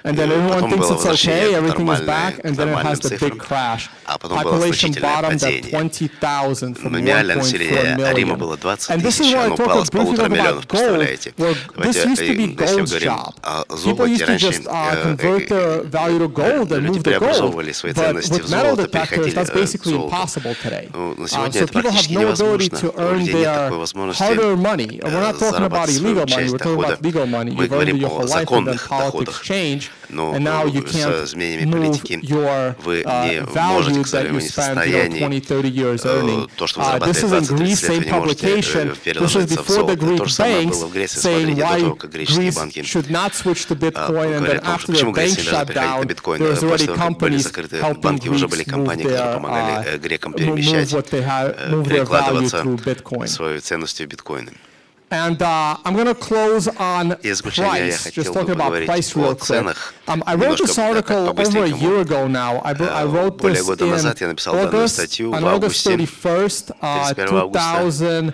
And 0.04 0.18
then 0.18 0.32
everyone 0.32 0.70
thinks 0.70 0.90
it's 0.90 1.06
okay, 1.28 1.54
everything 1.56 1.88
is 1.88 2.00
back, 2.08 2.40
and 2.44 2.56
then 2.56 2.68
it 2.70 2.86
has 2.86 3.00
the 3.00 3.10
big 3.20 3.38
crash. 3.40 3.90
Population 4.44 4.92
bottomed 5.02 5.44
at 5.44 5.64
20,000 5.70 6.76
from 6.76 6.94
1.4 7.36 7.98
million. 7.98 8.30
And 8.90 9.02
this 9.02 9.20
is 9.20 9.34
why 9.34 9.46
I 9.46 9.50
talk 9.56 9.92
briefly 9.92 10.26
about 10.26 10.68
gold. 10.68 10.84
Well, 11.38 11.56
this 11.84 11.96
used 12.06 12.22
to 12.22 12.38
be 12.38 12.48
gold's 12.56 12.92
job. 13.00 13.34
People 13.84 14.08
used 14.08 14.26
to 14.26 14.38
just 14.38 14.68
uh, 14.68 15.02
convert 15.04 15.50
the 15.50 15.84
value 15.86 16.20
to 16.20 16.28
gold 16.28 16.72
and 16.72 16.86
move 16.88 17.04
the 17.04 17.12
gold. 17.20 17.56
But 17.96 18.16
with 18.16 18.50
metal 18.52 18.76
detectors, 18.76 19.34
that's 19.34 19.50
basically 19.52 19.96
impossible 19.96 20.56
today. 20.56 20.90
Uh, 20.94 21.52
so 21.52 21.68
people 21.68 21.92
have 21.92 22.10
no 22.10 22.22
ability 22.34 22.70
to 22.70 23.00
earn 23.00 23.26
their 23.26 23.70
hard-earned 24.14 24.64
money. 24.64 25.00
We're 25.04 25.12
not 25.12 25.40
talking 25.40 25.64
about 25.66 25.90
illegal 25.90 26.26
money, 26.28 26.52
we're 26.52 26.58
talking 26.58 26.80
about 26.84 27.02
legal 27.04 27.28
money. 27.28 27.52
You've 27.52 27.72
earned 27.74 28.00
your 28.00 28.10
whole 28.10 28.28
life 28.28 28.50
and 28.52 28.68
then 28.68 28.78
politics 28.88 29.42
change. 29.42 29.89
Но 30.10 30.34
с 30.34 30.38
изменениями 30.38 31.72
политики 31.72 32.20
вы 32.84 33.04
не 33.06 33.42
можете, 33.62 34.02
к 34.02 34.08
сожалению, 34.08 34.42
не 34.42 34.48
в 34.48 34.52
состоянии 34.52 36.48
то, 36.56 36.66
что 36.66 36.80
вы 36.80 36.86
зарабатываете 36.88 37.54
20-30 37.54 37.60
лет, 37.60 37.80
вы 37.90 38.06
не 38.06 38.12
можете 38.12 38.48
переложиться 39.04 39.64
в 39.64 39.68
золото. 39.70 40.18
То 40.18 40.26
же 40.26 40.34
самое 40.34 40.68
было 40.68 40.86
в 40.88 40.92
Греции. 40.92 41.20
Смотрите, 41.20 41.62
до 41.62 41.68
того, 41.80 41.96
как 41.96 42.12
греческие 42.12 42.52
банки 42.52 42.80
говорят 42.82 44.64
о 44.64 44.66
том, 44.66 44.80
что 44.80 44.92
почему 44.94 45.12
Греция 45.12 45.44
не 45.44 45.50
должна 45.52 45.66
переходить 45.66 46.00
на 46.00 46.06
биткоин. 46.06 46.40
После 46.70 46.88
того, 46.88 46.98
как 46.98 47.18
были 47.18 47.38
закрыты 47.38 47.96
банки, 48.02 48.28
уже 48.30 48.48
были 48.48 48.64
компании, 48.64 49.04
которые 49.04 49.34
помогали 49.34 49.98
грекам 50.00 50.34
перемещать, 50.34 50.90
перекладываться 50.90 52.66
свою 53.28 53.62
ценностью 53.62 54.08
биткоины. 54.08 54.52
And 55.12 55.42
uh, 55.42 55.76
I'm 55.86 55.96
going 55.96 56.06
to 56.06 56.14
close 56.14 56.68
on 56.68 57.16
price. 57.18 58.12
Just 58.12 58.32
talking 58.34 58.52
about 58.54 58.72
price 58.86 59.16
real 59.16 59.34
quick. 59.36 59.48
Um, 60.08 60.24
I 60.28 60.36
wrote 60.36 60.60
this 60.60 60.78
article 60.78 61.34
over 61.40 61.64
a 61.64 61.68
year 61.70 62.00
ago 62.02 62.28
now. 62.28 62.58
I, 62.58 62.74
I 62.74 63.06
wrote 63.06 63.42
this 63.42 63.68
in 63.68 63.74
August, 64.68 65.00
on 65.34 65.44
August 65.56 65.88
31st, 65.88 66.72
uh, 66.82 67.14
2014. 67.14 68.34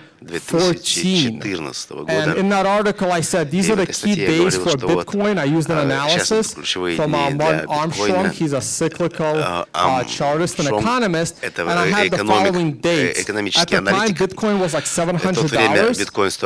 And 2.08 2.38
in 2.38 2.50
that 2.50 2.66
article, 2.66 3.12
I 3.12 3.22
said 3.22 3.52
these 3.52 3.70
are 3.70 3.76
the 3.76 3.86
key 3.86 4.16
days 4.16 4.58
for 4.58 4.70
Bitcoin. 5.06 5.38
I 5.38 5.44
used 5.44 5.70
an 5.70 5.78
analysis 5.78 6.56
from 6.96 7.14
uh, 7.14 7.28
um, 7.28 7.38
Martin 7.38 7.66
Armstrong. 7.70 8.30
He's 8.32 8.54
a 8.54 8.62
cyclical 8.62 9.36
uh, 9.74 10.04
chartist 10.06 10.58
and 10.60 10.70
economist. 10.70 11.44
And 11.44 11.70
I 11.70 11.88
had 11.88 12.12
the 12.12 12.26
following 12.26 12.74
dates. 12.78 13.30
At 13.30 13.70
the 13.70 13.76
time, 13.92 14.10
Bitcoin 14.16 14.60
was 14.60 14.74
like 14.74 14.86
$700. 14.86 16.00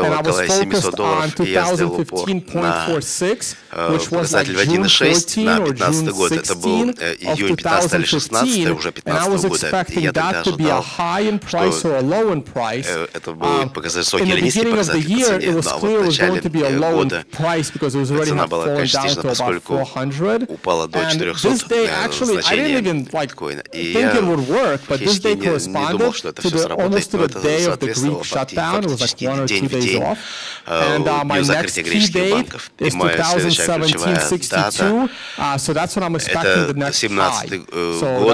And 0.04 0.14
On 0.20 1.30
2015.46, 1.30 3.56
which 3.92 4.12
was 4.12 4.34
like 4.34 4.48
June 4.48 4.88
14 4.88 5.48
or 5.50 5.74
June 5.74 6.14
16 6.14 6.90
of 7.00 7.38
2015. 7.38 8.68
And 9.06 9.18
I 9.18 9.30
was 9.30 9.46
expecting 9.46 10.12
that 10.12 10.44
to 10.46 10.58
be 10.58 10.70
a 10.70 10.82
high 10.82 11.22
in 11.22 11.40
price 11.40 11.86
or 11.86 11.96
a 11.98 12.02
low 12.02 12.32
in 12.32 12.42
price. 12.42 12.88
Um, 12.90 13.70
показать 13.70 14.06
высокий 14.06 14.32
или 14.32 14.42
низкий 14.42 14.66
показатель 14.66 15.16
по 15.16 15.62
цене, 15.64 15.70
но 15.70 15.72
вот 15.72 15.92
в 15.92 16.06
начале 16.06 16.42
года 16.42 17.26
цена 18.26 18.48
была, 18.48 18.86
снижена, 18.86 19.24
поскольку 19.24 19.74
упала 20.48 20.88
до 20.88 21.00
400 21.12 21.76
значения 22.26 22.82
биткоина. 22.82 23.64
И 23.74 23.92
я 23.94 24.12
фактически 24.88 25.28
не 25.28 25.36
думал, 25.92 26.14
что 26.14 26.30
это 26.30 26.42
все 26.42 26.58
сработает, 26.58 27.14
но 27.14 27.24
это 27.26 27.40
соответствовало 27.60 28.24
фактически 28.24 28.56
день 29.48 29.68
в 29.68 29.80
день 29.80 30.04
дню 31.24 31.44
закрытия 31.44 31.84
греческих 31.84 32.14
банков. 32.32 32.72
И 32.80 32.84
моя 32.96 33.18
следующая 33.24 33.64
ключевая 33.94 34.20
дата 34.54 35.02
это 36.28 36.68
17 36.94 37.50
год, 38.20 38.34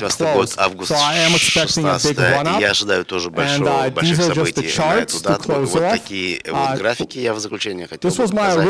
17 0.00 0.20
год, 0.34 0.54
август 0.58 0.92
16 1.38 2.16
и 2.58 2.60
я 2.60 2.70
ожидаю 2.70 3.04
тоже 3.04 3.30
большого, 3.30 3.90
больших 3.90 4.16
событий 4.34 4.62
на 4.78 4.94
эту 5.00 5.22
дату. 5.22 5.42
Вот 5.66 5.90
такие 5.90 6.40
вот 6.50 6.78
графики 6.78 7.18
я 7.18 7.34
в 7.34 7.38
заключение 7.40 7.86
хотел 7.88 8.10
бы 8.14 8.28
показать. 8.54 8.64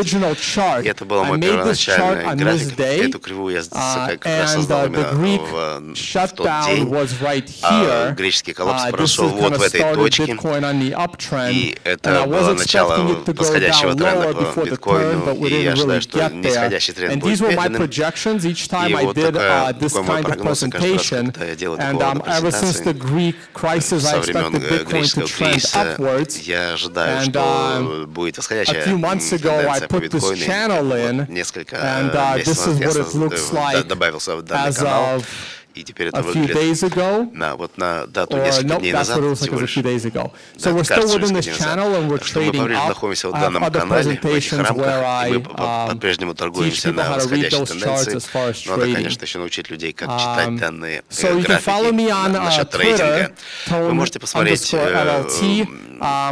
Это 0.84 1.04
была 1.04 1.24
моя 1.24 1.40
первоначальная 1.42 2.34
графика. 2.36 2.82
Эту 3.08 3.18
кривую 3.20 3.54
я 3.56 3.62
как 4.18 4.26
раз 4.26 4.52
создал 4.54 4.86
именно 4.86 5.08
в, 5.08 5.14
в 6.26 6.32
тот 6.36 6.46
день. 6.66 6.84
А 7.62 8.10
греческий 8.12 8.52
коллапс 8.52 8.84
прошел 8.90 9.28
вот 9.28 9.56
в 9.58 9.62
этой 9.62 9.80
точке. 9.94 10.38
И 11.50 11.78
это 11.84 12.23
было 12.26 12.54
начало 12.54 12.96
восходящего 13.26 13.94
тренда 13.94 14.34
по 14.34 14.60
биткоину. 14.64 15.46
И 15.46 15.62
я 15.62 15.72
ожидаю, 15.72 16.00
что 16.02 16.28
нисходящий 16.30 16.92
тренд 16.94 17.22
будет 17.22 17.40
медленным. 17.40 17.82
И 17.84 18.94
вот 18.94 19.14
такая, 19.14 19.72
такой 19.74 20.02
мой 20.02 20.22
прогноз. 20.22 20.62
И 20.62 20.70
каждый 20.70 20.92
раз, 20.94 21.08
когда 21.08 21.44
я 21.44 21.54
делаю 21.56 21.78
такого 21.78 22.20
презентации, 22.20 22.94
со 24.00 24.20
времен 24.20 24.52
греческого 24.84 25.28
кризиса, 25.28 25.96
я 26.42 26.72
ожидаю, 26.74 27.18
and, 27.18 27.30
что 27.30 27.40
uh, 27.40 28.06
будет 28.06 28.38
восходящая 28.38 28.84
тенденция 28.84 29.38
по 29.88 29.98
биткоину. 29.98 31.18
Вот 31.18 31.28
несколько 31.28 31.76
uh, 31.76 32.36
месяцев 32.38 33.14
назад 33.14 33.74
я 33.74 33.82
добавился 33.84 34.36
в 34.36 34.42
данный 34.42 34.74
канал. 34.74 35.22
И 35.74 35.82
теперь 35.82 36.06
это 36.08 36.22
выглядит 36.22 36.54
ago, 36.84 37.28
на, 37.34 37.56
вот 37.56 37.76
на 37.78 38.06
дату 38.06 38.36
несколько 38.36 38.76
дней 38.78 38.92
назад 38.92 39.18
всего 39.38 39.58
лишь. 39.60 39.76
So 40.56 40.72
we're 40.72 40.84
still 40.84 41.08
within 41.08 41.34
this 41.34 41.46
channel 41.46 41.94
and 41.96 42.08
we're 42.08 42.18
trading 42.18 42.60
up. 42.72 42.96
данном 43.32 43.62
канале, 43.72 44.18
в 44.22 44.24
этих 44.24 44.52
рамках, 44.52 45.28
и 45.28 45.32
мы 45.32 45.40
по-прежнему 45.40 46.34
торгуемся 46.34 46.92
на 46.92 47.10
восходящей 47.16 47.66
тенденции. 47.66 48.20
Надо, 48.68 48.92
конечно, 48.94 49.24
еще 49.24 49.38
научить 49.38 49.68
людей, 49.70 49.92
как 49.92 50.08
читать 50.20 50.56
данные 50.56 51.02
so 51.10 51.40
графики 51.42 52.12
насчет 52.40 52.70
трейдинга. 52.70 53.32
Вы 53.68 53.92
можете 53.94 54.20
посмотреть 54.20 54.74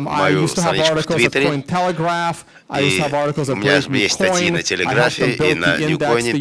мою 0.01 0.47
страничку 0.49 0.99
в 0.99 1.05
Твиттере. 1.05 1.65
И 2.79 3.03
у 3.53 3.57
меня 3.57 3.77
есть 4.03 4.15
статьи 4.15 4.51
на 4.51 4.63
Телеграфе 4.63 5.33
и 5.33 5.55
на 5.55 5.77
Ньюкоине. 5.77 6.33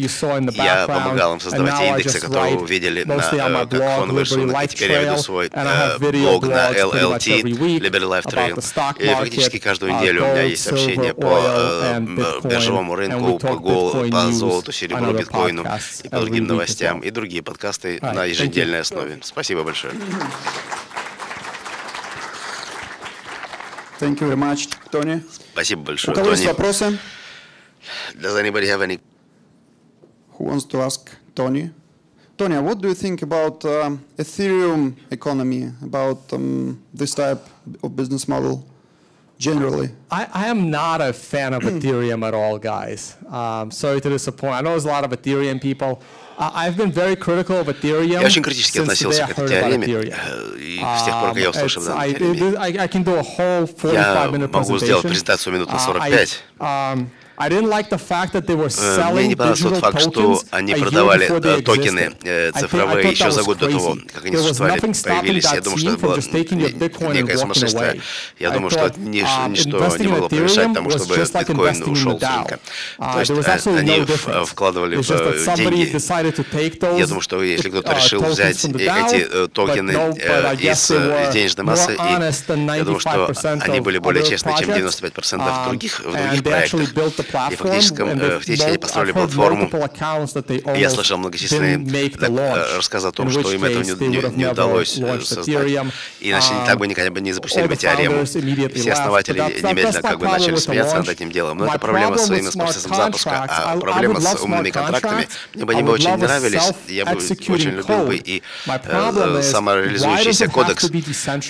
Я 0.52 0.86
помогал 0.86 1.34
им 1.34 1.40
создавать 1.40 1.80
индексы, 1.80 2.20
которые 2.20 2.56
вы 2.56 2.66
видели, 2.66 3.04
на, 3.04 3.66
как 3.66 4.00
он 4.02 4.12
вышел. 4.12 4.38
И 4.50 4.66
теперь 4.66 4.92
я 4.92 5.02
веду 5.02 5.18
свой 5.18 5.50
э, 5.52 5.98
блог 5.98 6.46
на 6.46 6.72
LLT, 6.72 7.42
Liberty 7.42 8.08
Life 8.08 8.24
Trail. 8.24 9.02
И 9.02 9.06
фактически 9.14 9.58
каждую 9.58 9.94
неделю 9.94 10.24
у 10.24 10.28
меня 10.28 10.42
есть 10.42 10.64
сообщения 10.64 11.14
по 11.14 11.38
э, 11.42 12.00
биржевому 12.44 12.94
рынку, 12.94 13.38
по, 13.38 13.56
гол, 13.56 14.06
по 14.10 14.32
золоту, 14.32 14.72
серебру, 14.72 15.12
биткоину 15.12 15.64
и 16.04 16.08
по 16.08 16.20
другим 16.20 16.46
новостям, 16.46 17.00
и 17.00 17.10
другие 17.10 17.42
подкасты 17.42 17.98
на 18.00 18.24
еженедельной 18.24 18.80
основе. 18.80 19.18
Спасибо 19.22 19.62
большое. 19.62 19.92
Thank 24.01 24.21
you 24.21 24.27
very 24.27 24.37
much, 24.37 24.69
Tony. 24.91 25.21
Спасибо 25.53 25.81
большое, 25.83 26.13
У 26.13 26.15
кого 26.15 26.31
есть 26.31 26.45
вопросы? 26.45 26.97
Does 28.15 28.35
anybody 28.37 28.67
have 28.67 28.81
any? 28.81 28.99
Who 30.37 30.45
wants 30.45 30.65
to 30.65 30.81
ask 30.81 31.09
Tony? 31.33 31.71
Tony, 32.37 32.59
what 32.59 32.79
do 32.79 32.87
you 32.89 32.93
think 32.93 33.23
about 33.23 33.65
uh, 33.65 33.97
Ethereum 34.17 34.95
economy, 35.09 35.71
about 35.81 36.31
um, 36.31 36.79
this 36.93 37.15
type 37.15 37.43
of 37.81 37.95
business 37.95 38.27
model 38.27 38.63
generally? 39.39 39.89
I, 40.11 40.27
I 40.31 40.47
am 40.47 40.69
not 40.69 41.01
a 41.01 41.13
fan 41.13 41.55
of 41.55 41.63
Ethereum 41.63 42.23
at 42.27 42.35
all, 42.35 42.59
guys. 42.59 43.15
Um, 43.27 43.71
sorry 43.71 44.01
to 44.01 44.09
disappoint. 44.09 44.53
I 44.53 44.61
know 44.61 44.69
there's 44.71 44.85
a 44.85 44.89
lot 44.89 45.03
of 45.03 45.11
Ethereum 45.11 45.59
people. 45.59 45.99
Я 48.02 48.20
очень 48.26 48.42
критически 48.42 48.78
относился 48.78 49.26
к 49.26 49.30
этой 49.30 49.48
теореме, 49.48 49.86
и 50.58 50.78
с 50.98 51.04
тех 51.04 51.14
пор, 51.20 51.28
как 51.30 51.36
я 51.38 51.50
услышал 51.50 51.82
об 51.92 51.98
этой 51.98 52.14
теореме. 52.18 52.56
Я 53.94 54.08
могу 54.48 54.78
сделать 54.78 55.02
презентацию 55.10 55.54
минут 55.54 55.72
на 55.72 55.78
45. 55.78 56.42
Э, 58.78 59.12
мне 59.14 59.28
не 59.28 59.34
понравился 59.36 59.68
тот 59.70 59.78
факт, 59.78 60.00
что 60.00 60.42
они 60.50 60.74
продавали 60.74 61.26
э, 61.58 61.62
токены 61.62 62.12
э, 62.22 62.52
цифровые 62.52 63.10
еще 63.10 63.30
за 63.30 63.42
год 63.42 63.58
до 63.58 63.68
того, 63.70 63.96
как 64.12 64.24
они 64.24 64.36
существовали, 64.36 64.80
появились. 64.80 65.44
Я 65.52 65.60
думаю, 65.60 65.78
что 65.78 65.90
это 65.92 66.00
было 66.04 66.16
некое 67.12 67.36
сумасшествие. 67.38 68.00
Я 68.38 68.50
думаю, 68.50 68.70
что 68.70 68.92
ничто 68.96 69.68
не 69.98 70.08
могло 70.08 70.28
помешать 70.28 70.72
тому, 70.74 70.90
чтобы 70.90 71.16
биткоин 71.16 71.82
ушел 71.90 72.18
с 72.20 72.22
рынка. 72.22 72.58
То 72.98 73.20
есть 73.20 73.66
они 73.66 74.04
вкладывали 74.46 74.96
в 74.96 75.02
деньги. 75.56 76.98
Я 76.98 77.06
думаю, 77.06 77.20
что 77.22 77.42
если 77.42 77.70
кто-то 77.70 77.92
решил 77.94 78.22
взять 78.24 78.64
эти 78.64 79.46
токены 79.48 79.92
из 79.92 80.88
денежной 81.32 81.64
массы, 81.64 81.96
я 81.98 82.84
думаю, 82.84 83.00
что 83.00 83.32
они 83.60 83.80
были 83.80 83.98
более 83.98 84.24
честны, 84.24 84.52
чем 84.58 84.70
95% 84.70 85.68
других, 85.68 86.00
в 86.00 86.12
других 86.12 86.42
проектах 86.44 87.21
и 87.50 87.56
фактически 87.56 88.02
э, 88.02 88.38
в 88.38 88.44
течение 88.44 88.78
построили 88.78 89.12
платформу. 89.12 89.70
Я 90.76 90.90
слышал 90.90 91.18
многочисленные 91.18 92.10
э, 92.10 92.76
рассказы 92.76 93.08
о 93.08 93.12
том, 93.12 93.30
что 93.30 93.52
им 93.52 93.64
этого 93.64 93.82
не, 93.82 94.46
удалось 94.46 94.98
э, 94.98 95.20
создать. 95.20 95.86
И 96.20 96.30
иначе 96.30 96.52
так 96.66 96.78
бы 96.78 96.86
никогда 96.86 97.20
не 97.20 97.32
запустили 97.32 97.66
бы 97.66 97.76
теорему. 97.76 98.24
Все 98.24 98.92
основатели 98.92 99.38
немедленно 99.38 100.02
как 100.02 100.18
бы 100.18 100.26
начали 100.26 100.56
смеяться 100.56 100.96
над 100.96 101.08
этим 101.08 101.30
делом. 101.30 101.58
Но 101.58 101.66
это 101.66 101.78
проблема 101.78 102.18
с, 102.18 102.28
именно 102.30 102.50
с 102.50 102.56
процессом 102.56 102.94
запуска, 102.94 103.46
а 103.48 103.76
проблема 103.76 104.20
с 104.20 104.40
умными 104.40 104.70
контрактами 104.70 105.28
мне 105.54 105.64
бы 105.64 105.72
они 105.72 105.82
бы 105.82 105.92
очень 105.92 106.16
нравились, 106.16 106.72
я 106.88 107.04
бы 107.04 107.16
очень 107.16 107.70
любил 107.70 108.06
бы 108.06 108.16
и 108.16 108.42
самореализующийся 108.62 110.48
кодекс. 110.48 110.90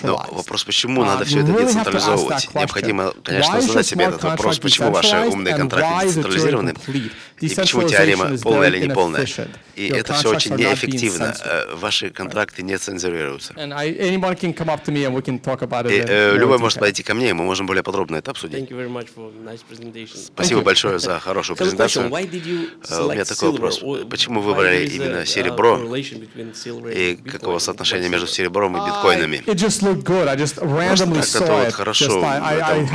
Но 0.03 0.27
вопрос, 0.31 0.65
почему 0.65 1.05
надо 1.05 1.25
все 1.25 1.41
это 1.41 1.53
децентрализовывать? 1.53 2.55
Необходимо, 2.55 3.13
конечно, 3.23 3.61
задать 3.61 3.87
себе 3.87 4.05
этот 4.07 4.23
вопрос, 4.23 4.59
почему 4.59 4.91
ваши 4.91 5.17
умные 5.17 5.57
контракты 5.63 6.09
децентрализированы, 6.09 6.75
и 7.43 7.55
почему 7.55 7.89
теорема 7.89 8.39
полная 8.39 8.69
или 8.69 8.87
неполная. 8.87 9.27
И 9.75 9.89
это 9.89 10.13
все 10.15 10.31
очень 10.31 10.55
неэффективно. 10.57 11.35
Э, 11.45 11.75
ваши 11.75 12.11
контракты 12.11 12.63
не 12.63 12.77
цензурируются. 12.77 13.55
И 13.55 13.59
э, 16.07 16.37
любой 16.37 16.59
может 16.59 16.79
подойти 16.79 17.03
ко 17.03 17.15
мне, 17.15 17.31
и 17.31 17.33
мы 17.33 17.45
можем 17.45 17.67
более 17.67 17.83
подробно 17.83 18.17
это 18.17 18.31
обсудить. 18.31 18.69
Спасибо 20.27 20.61
большое 20.61 20.99
за 20.99 21.19
хорошую 21.27 21.57
презентацию. 21.57 22.05
Э, 22.05 23.03
у 23.03 23.13
меня 23.13 23.25
такой 23.25 23.51
вопрос. 23.53 23.83
Почему 24.11 24.41
вы 24.41 24.53
выбрали 24.53 24.87
именно 24.87 25.25
серебро? 25.27 25.81
И 26.91 27.17
какого 27.17 27.59
соотношения 27.59 28.09
между 28.09 28.27
серебром 28.27 28.77
и 28.77 28.81
биткоинами? 28.87 29.43
Просто 30.89 31.07
так 31.39 31.43
это 31.43 31.53
вот 31.65 31.73
хорошо. 31.73 32.05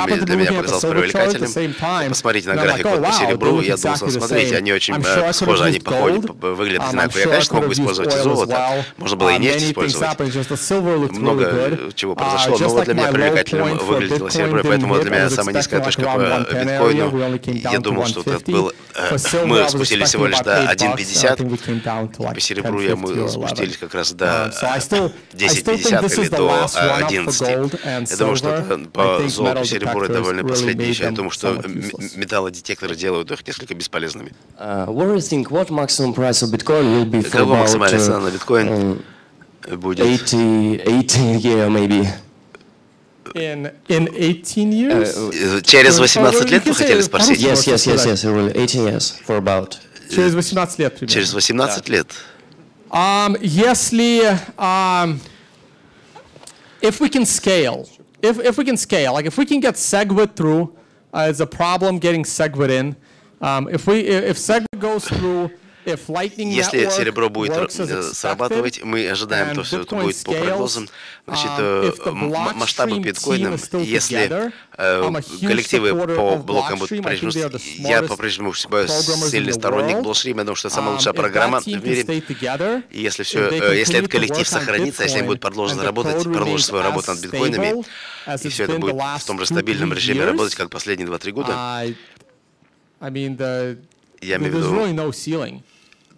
Это 0.07 0.25
для 0.25 0.35
меня 0.35 0.53
показалось 0.53 0.83
привлекательным. 0.83 1.73
Посмотрите 2.09 2.49
на 2.49 2.55
график 2.61 2.85
вот 2.85 3.03
по 3.03 3.11
серебру, 3.11 3.61
я 3.61 3.77
думал, 3.77 3.97
смотрите, 3.97 4.36
они 4.37 4.73
очень 4.73 4.95
э, 4.95 5.33
схожи, 5.33 5.63
они 5.63 5.79
походят, 5.79 6.25
выглядят 6.29 6.83
одинаково. 6.87 7.19
Я, 7.19 7.27
конечно, 7.27 7.59
могу 7.59 7.73
использовать 7.73 8.15
и 8.15 8.17
золото, 8.19 8.85
можно 8.97 9.17
было 9.17 9.29
и 9.35 9.39
нефть 9.39 9.71
использовать. 9.71 10.19
Много 11.11 11.91
чего 11.95 12.15
произошло, 12.15 12.57
но 12.59 12.69
вот 12.69 12.85
для 12.85 12.93
меня 12.93 13.11
привлекательным 13.11 13.77
выглядело 13.77 14.29
серебро, 14.31 14.61
поэтому 14.63 14.99
для 14.99 15.11
меня 15.11 15.29
самая 15.29 15.55
низкая 15.55 15.83
точка 15.83 16.01
по 16.03 16.53
биткоину. 16.53 17.39
Я 17.71 17.79
думал, 17.79 18.05
что 18.05 18.21
это 18.21 18.51
был... 18.51 18.71
Э, 18.95 19.15
мы 19.45 19.69
спустились 19.69 20.09
всего 20.09 20.25
лишь 20.27 20.39
до 20.39 20.71
1.50, 20.71 22.33
по 22.33 22.39
серебру 22.39 22.81
я 22.81 22.95
мы 22.95 23.29
спустились 23.29 23.77
как 23.77 23.93
раз 23.93 24.11
до 24.13 24.51
10.50 25.33 26.21
или 26.21 26.29
до 26.29 26.67
11. 27.05 27.41
Я 28.09 28.17
думаю, 28.17 28.35
что 28.35 28.81
по 28.93 29.27
золоту 29.27 29.65
серебру 29.65 30.03
это 30.03 30.13
довольно 30.13 30.43
последнее 30.43 30.89
еще. 30.89 31.03
Я 31.03 31.11
думаю, 31.11 31.31
что 31.31 31.63
металлодетекторы 32.15 32.95
делают 32.95 33.31
их 33.31 33.45
несколько 33.45 33.73
бесполезными. 33.73 34.26
Какова 37.30 37.56
максимальная 37.56 38.00
цена 38.00 38.20
на 38.20 38.30
биткоин 38.30 39.02
будет? 39.76 40.00
80, 40.00 41.40
year 41.42 41.68
maybe. 41.68 42.08
In, 43.34 43.72
in 43.88 44.08
18 44.08 44.72
years? 44.72 45.62
Через 45.62 45.98
18 45.98 46.50
лет 46.50 46.66
вы 46.66 46.74
хотели 46.74 47.00
спросить? 47.00 47.40
Yes, 47.40 47.66
yes, 47.66 47.86
yes, 47.86 48.04
yes, 48.06 48.24
really. 48.24 48.52
18 48.52 48.84
years, 48.84 49.14
for 49.26 49.36
about. 49.38 49.78
Через 50.10 50.34
18 50.34 50.78
лет 50.78 50.98
примерно. 50.98 51.14
Через 51.14 51.34
18 51.34 51.88
лет. 51.88 52.08
Um, 52.90 53.38
если, 53.40 54.38
um, 54.58 55.18
if 56.82 57.00
we 57.00 57.08
can 57.08 57.24
scale, 57.24 57.88
if, 58.20 58.38
if 58.38 58.58
we 58.58 58.64
can 58.64 58.76
scale, 58.76 59.14
like 59.14 59.24
if 59.24 59.38
we 59.38 59.46
can 59.46 59.60
get 59.60 59.76
SegWit 59.76 60.36
through, 60.36 60.76
uh, 61.14 61.28
it's 61.30 61.40
a 61.40 61.46
problem 61.46 61.98
getting 61.98 62.24
SegWit 62.24 62.70
in. 62.70 62.96
Um, 63.39 63.69
Если 65.87 66.89
серебро 66.89 67.29
будет 67.29 67.71
срабатывать, 67.71 68.83
мы 68.83 69.07
ожидаем, 69.09 69.55
то 69.55 69.63
все 69.63 69.81
это 69.81 69.95
будет 69.95 70.21
по 70.23 70.33
прогнозам. 70.33 70.89
Значит, 71.25 71.49
um, 71.59 72.53
масштабы 72.55 72.99
биткоина, 72.99 73.57
если 73.83 74.51
э, 74.77 75.21
коллективы 75.41 76.07
по 76.15 76.35
блокам 76.37 76.79
будут 76.79 76.97
по-прежнему... 76.97 77.31
Я 77.77 78.01
по-прежнему 78.03 78.53
сильный 78.53 79.53
сторонник 79.53 80.01
блокстрим, 80.01 80.37
потому 80.37 80.55
что 80.55 80.67
это 80.67 80.75
самая 80.75 80.95
лучшая 80.95 81.13
um, 81.13 81.17
программа 81.17 81.61
в 81.61 81.67
мире. 81.67 82.23
Если 82.91 83.23
все, 83.23 83.47
э, 83.49 83.77
если 83.77 83.99
этот 83.99 84.11
коллектив 84.11 84.47
сохранится, 84.47 85.03
если 85.03 85.19
они 85.19 85.27
будут 85.27 85.41
продолжать 85.41 85.81
работать, 85.81 86.23
продолжить 86.23 86.65
свою 86.65 86.83
работу 86.83 87.11
над 87.11 87.21
биткоинами, 87.21 87.85
и 88.43 88.49
все 88.49 88.63
это 88.65 88.77
будет 88.77 88.95
в 88.95 89.25
том 89.25 89.39
же 89.39 89.45
стабильном 89.45 89.93
режиме 89.93 90.25
работать, 90.25 90.55
как 90.55 90.69
последние 90.69 91.07
2-3 91.07 91.31
года, 91.31 91.85
я 94.21 94.37
имею 94.37 94.53
в 94.53 94.57
виду, 94.57 94.69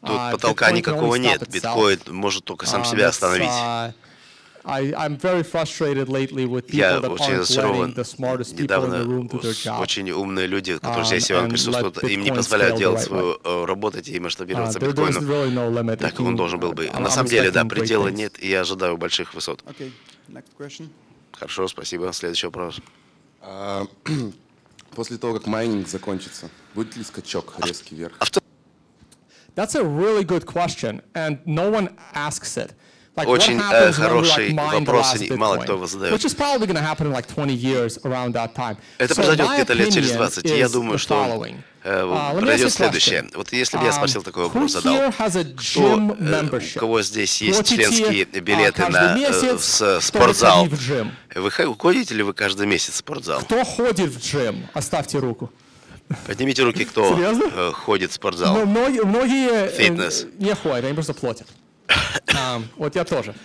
Тут 0.01 0.11
uh, 0.11 0.31
потолка 0.31 0.71
никакого 0.71 1.15
нет. 1.15 1.47
Биткоин 1.49 1.99
может 2.07 2.45
только 2.45 2.65
сам 2.65 2.83
uh, 2.83 2.85
себя 2.85 3.09
остановить. 3.09 3.49
Uh, 3.49 3.93
Я 6.77 6.99
очень 6.99 7.37
разочарован. 7.37 7.95
Недавно 8.57 9.79
очень 9.79 10.11
умные 10.11 10.47
люди, 10.47 10.75
которые 10.75 11.05
здесь 11.05 11.25
сегодня 11.25 11.49
присутствуют, 11.49 12.03
им 12.03 12.21
не 12.21 12.31
позволяют 12.31 12.77
делать 12.77 13.01
свою 13.01 13.39
э, 13.43 13.65
работу 13.65 13.99
и 13.99 14.19
масштабироваться 14.19 14.79
биткоином. 14.79 15.97
Так 15.97 16.11
как 16.11 16.19
он 16.19 16.35
должен 16.35 16.59
был 16.59 16.73
бы. 16.73 16.89
На 16.91 17.09
самом 17.09 17.29
деле, 17.29 17.51
да, 17.51 17.65
предела 17.65 18.09
нет, 18.09 18.41
и 18.41 18.49
я 18.49 18.61
ожидаю 18.61 18.97
больших 18.97 19.33
высот. 19.33 19.63
Хорошо, 21.31 21.67
спасибо. 21.67 22.11
Следующий 22.13 22.47
вопрос. 22.47 22.79
А, 23.41 23.85
после 24.95 25.17
того, 25.17 25.35
как 25.35 25.47
майнинг 25.47 25.87
закончится, 25.87 26.49
будет 26.79 26.95
ли 26.95 27.03
скачок 27.03 27.53
резкий 27.65 27.95
вверх? 27.95 28.13
That's 29.55 29.75
a 29.75 29.83
really 29.83 30.23
good 30.23 30.45
question, 30.45 31.01
and 31.13 31.39
no 31.45 31.69
one 31.69 31.89
asks 32.13 32.55
it. 32.55 32.71
Like, 33.17 33.27
Очень 33.27 33.59
э, 33.59 33.91
хороший 33.91 34.53
вопрос, 34.53 35.15
и 35.19 35.33
мало 35.33 35.57
кто 35.57 35.73
его 35.73 35.87
задает. 35.87 36.13
Which 36.13 36.23
is 36.23 36.33
probably 36.33 36.67
going 36.67 36.77
to 36.77 36.81
happen 36.81 37.07
in 37.07 37.11
like 37.11 37.27
20 37.27 37.53
years 37.53 37.97
around 38.05 38.33
that 38.33 38.55
time. 38.55 38.77
Это 38.97 39.13
произойдет 39.15 39.49
где-то 39.53 39.73
лет 39.73 39.93
через 39.93 40.11
20. 40.11 40.45
Я 40.45 40.69
думаю, 40.69 40.97
что 40.97 41.45
э, 41.83 41.89
uh, 41.89 42.39
произойдет 42.39 42.71
следующее. 42.71 43.29
Вот 43.33 43.51
если 43.51 43.77
бы 43.77 43.83
я 43.83 43.91
спросил 43.91 44.23
такой 44.23 44.43
вопрос, 44.43 44.71
задал, 44.71 45.11
кто, 45.11 46.15
э, 46.17 46.61
у 46.75 46.79
кого 46.79 47.01
здесь 47.01 47.41
есть 47.41 47.67
членские 47.67 48.23
билеты 48.23 48.87
на 48.87 49.17
э, 49.17 49.57
с, 49.57 49.99
спортзал, 49.99 50.69
вы 51.35 51.51
ходите 51.51 52.15
ли 52.15 52.23
вы 52.23 52.33
каждый 52.33 52.67
месяц 52.67 52.93
в 52.93 52.97
спортзал? 52.97 53.41
Кто 53.41 53.65
ходит 53.65 54.11
в 54.11 54.25
джим? 54.25 54.69
Оставьте 54.73 55.19
руку. 55.19 55.51
Поднимите 56.25 56.63
руки, 56.63 56.85
кто 56.85 57.15
э, 57.17 57.71
ходит 57.71 58.11
в 58.11 58.15
спортзал. 58.15 58.55
Но 58.55 58.65
многие, 58.65 59.05
многие 59.05 59.67
э, 59.67 59.69
Фитнес. 59.69 60.25
не 60.39 60.55
ходят, 60.55 60.85
они 60.85 60.93
просто 60.93 61.13
платят. 61.13 61.47
um, 62.27 62.63
вот 62.77 62.95
я 62.95 63.03
тоже. 63.03 63.35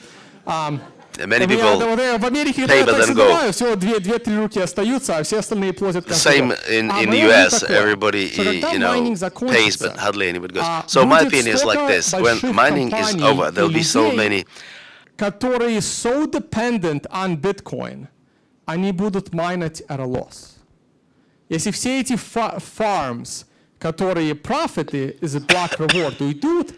Um, 0.47 0.81
Many 1.17 1.47
people 1.47 1.79
в 2.19 2.25
Америке, 2.25 2.65
pay 2.67 2.85
but 2.85 2.99
then 2.99 3.15
go. 3.15 3.53
Всего 3.53 3.77
две-три 3.77 4.37
руки 4.37 4.59
остаются, 4.59 5.19
а 5.19 5.23
все 5.23 5.39
остальные 5.39 5.73
платят. 5.73 6.09
Same 6.09 6.57
in, 6.69 6.91
in 6.91 7.11
the 7.11 7.29
US, 7.29 7.63
everybody, 7.63 8.33
you 8.37 8.79
know, 8.79 8.95
pays 9.49 9.77
but 9.77 9.97
hardly 9.97 10.29
anybody 10.29 10.55
goes. 10.55 10.65
So 10.87 11.07
my 11.07 11.21
opinion 11.21 11.55
is 11.55 11.65
like 11.65 11.87
this, 11.87 12.13
when 12.13 12.41
mining 12.55 12.93
is 12.93 13.15
over, 13.23 13.51
there'll 13.53 13.71
be 13.71 13.85
so 13.85 14.11
many... 14.13 14.45
которые 15.17 15.81
so 15.81 16.27
dependent 16.27 17.07
on 17.13 17.37
Bitcoin, 17.37 18.09
они 18.67 18.91
будут 18.91 19.33
майнить 19.33 19.83
at 19.89 20.01
a 20.01 20.05
loss. 20.05 20.55
Если 21.55 21.71
все 21.71 22.01
эти 22.01 22.15
farms, 22.15 23.47
которые 23.79 24.35
профиты 24.35 25.17
из 25.21 25.37
block 25.37 25.79
reward 25.79 26.23
уйдут, 26.23 26.75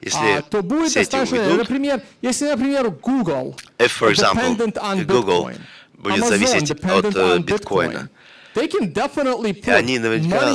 если 0.00 0.38
а, 0.38 0.42
то 0.42 0.62
будет 0.62 0.94
достаточно, 0.94 1.42
уйдут, 1.42 1.58
например, 1.58 2.02
если, 2.22 2.46
например, 2.48 2.90
Google 2.90 3.56
if, 3.78 3.90
for 4.00 4.10
example, 4.10 5.04
Google 5.04 5.50
будет 5.98 6.18
Amazon 6.18 6.28
зависеть 6.28 6.70
от 6.70 7.44
биткоина, 7.44 8.08
И 8.54 9.70
они 9.70 9.98
наверняка 9.98 10.52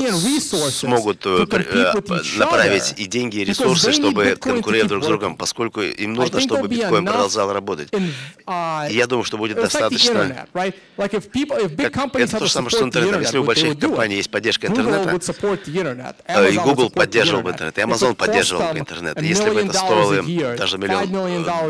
смогут 0.72 1.26
э, 1.26 1.46
э, 1.52 2.38
направить 2.38 2.94
и 2.98 3.06
деньги, 3.06 3.40
и 3.40 3.44
ресурсы, 3.46 3.92
чтобы 3.92 4.38
конкурировать 4.40 4.90
друг 4.90 5.04
с 5.04 5.08
другом, 5.08 5.36
поскольку 5.36 5.82
им 5.82 6.14
нужно, 6.14 6.40
чтобы 6.40 6.68
биткоин 6.68 7.06
продолжал 7.06 7.52
работать. 7.52 7.90
Uh, 8.46 8.90
и 8.90 8.96
я 8.96 9.06
думаю, 9.06 9.24
что 9.26 9.38
будет 9.38 9.58
достаточно... 9.58 10.48
Как, 10.54 12.16
это 12.16 12.38
то 12.38 12.46
же 12.46 12.52
самое, 12.52 12.70
что 12.70 12.84
интернет. 12.84 13.22
Если 13.22 13.38
у 13.38 13.44
больших 13.44 13.78
компаний 13.78 14.16
есть 14.16 14.32
поддержка 14.32 14.68
интернета, 14.68 15.20
э, 16.28 16.52
и 16.52 16.58
Google 16.58 16.90
поддерживал 16.90 17.44
бы 17.44 17.52
интернет, 17.52 17.78
и 17.78 17.82
Amazon 17.82 18.16
поддерживал 18.16 18.74
бы 18.74 18.80
интернет, 18.80 19.22
если 19.22 19.50
бы 19.50 19.60
это 19.62 19.74
стоило 19.74 20.14
им 20.20 20.56
даже 20.56 20.78
миллион, 20.78 21.10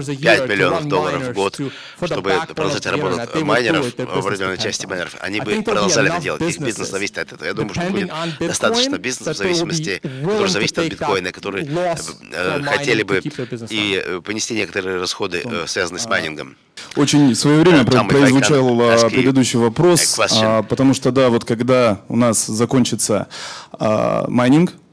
5 0.06 0.50
миллионов 0.50 0.86
долларов 0.88 1.24
в 1.24 1.34
год, 1.34 1.60
чтобы 2.04 2.34
продолжать 2.48 2.86
работать 2.86 3.42
майнеров 3.42 3.94
в 3.98 4.28
определенной 4.28 4.58
части 4.58 4.86
майнеров, 4.86 5.16
они 5.20 5.42
бы 5.42 5.62
продолжали 5.64 6.19
это 6.20 6.38
делать. 6.38 6.42
Их 6.42 6.60
бизнес 6.60 6.90
зависит 6.90 7.18
от 7.18 7.34
этого. 7.34 7.46
Я 7.46 7.54
думаю, 7.54 7.74
что 7.74 7.90
будет 7.90 8.12
достаточно 8.40 8.98
бизнесов 8.98 9.36
в 9.36 9.38
зависимости, 9.38 10.02
который 10.02 10.50
зависит 10.50 10.78
от 10.80 10.88
биткоина, 10.88 11.32
которые 11.32 11.66
э, 11.66 12.62
хотели 12.64 13.04
бы 13.04 13.22
и 13.70 14.04
э, 14.04 14.22
понести 14.22 14.54
некоторые 14.54 15.00
расходы, 15.00 15.42
э, 15.44 15.68
связанные 15.68 16.02
с 16.02 16.08
майнингом. 16.08 16.58
Очень 16.96 17.36
своевременно 17.36 18.06
произвучал 18.06 18.78
предыдущий 19.10 19.60
вопрос, 19.60 20.20
а, 20.42 20.64
потому 20.64 20.94
что, 20.94 21.12
да, 21.12 21.30
вот 21.30 21.46
когда 21.46 22.02
у 22.08 22.16
нас 22.16 22.46
закончится 22.46 23.28
а, 23.74 24.26
майнинг, 24.28 24.72
а, 24.72 24.89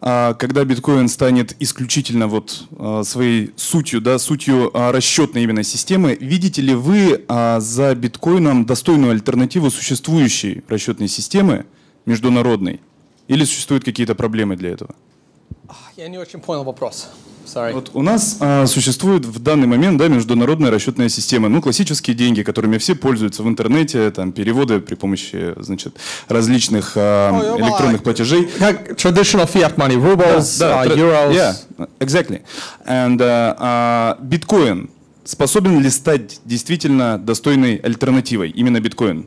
когда 0.00 0.64
биткоин 0.64 1.08
станет 1.08 1.56
исключительно 1.58 2.26
вот 2.26 2.66
а, 2.78 3.02
своей 3.02 3.52
сутью, 3.56 4.00
да, 4.00 4.18
сутью 4.18 4.70
а, 4.74 4.92
расчетной 4.92 5.42
именно 5.42 5.62
системы, 5.62 6.16
видите 6.20 6.62
ли 6.62 6.74
вы 6.74 7.24
за 7.28 7.94
биткоином 7.94 8.66
достойную 8.66 9.12
альтернативу 9.12 9.70
существующей 9.70 10.62
расчетной 10.68 11.08
системы 11.08 11.66
международной? 12.04 12.80
Или 13.28 13.44
существуют 13.44 13.84
какие-то 13.84 14.14
проблемы 14.14 14.56
для 14.56 14.70
этого? 14.70 14.94
Я 15.96 16.08
не 16.08 16.18
очень 16.18 16.40
понял 16.40 16.64
вопрос. 16.64 17.08
Sorry. 17.46 17.72
Вот 17.72 17.90
у 17.94 18.02
нас 18.02 18.38
а, 18.40 18.66
существует 18.66 19.24
в 19.24 19.38
данный 19.38 19.68
момент 19.68 19.98
да, 19.98 20.08
международная 20.08 20.70
расчетная 20.70 21.08
система. 21.08 21.48
Ну, 21.48 21.62
классические 21.62 22.16
деньги, 22.16 22.42
которыми 22.42 22.76
все 22.78 22.96
пользуются 22.96 23.42
в 23.42 23.48
интернете, 23.48 24.10
там, 24.10 24.32
переводы 24.32 24.80
при 24.80 24.96
помощи 24.96 25.54
значит, 25.56 25.96
различных 26.28 26.94
а, 26.96 27.30
oh, 27.30 27.60
электронных 27.60 28.02
платежей. 28.02 28.48
Как 28.58 28.92
traditional 28.92 29.50
fiat 29.50 29.76
money, 29.76 29.96
rubles, 29.96 30.58
да, 30.58 30.84
да, 30.84 30.90
uh, 30.90 30.96
euros. 30.96 31.32
Yeah, 31.32 31.88
exactly. 32.00 32.42
And 32.84 33.20
uh, 33.20 33.56
uh, 33.58 34.16
биткоин 34.20 34.90
способен 35.24 35.80
ли 35.80 35.90
стать 35.90 36.40
действительно 36.44 37.18
достойной 37.18 37.76
альтернативой, 37.76 38.50
именно 38.50 38.80
биткоин? 38.80 39.26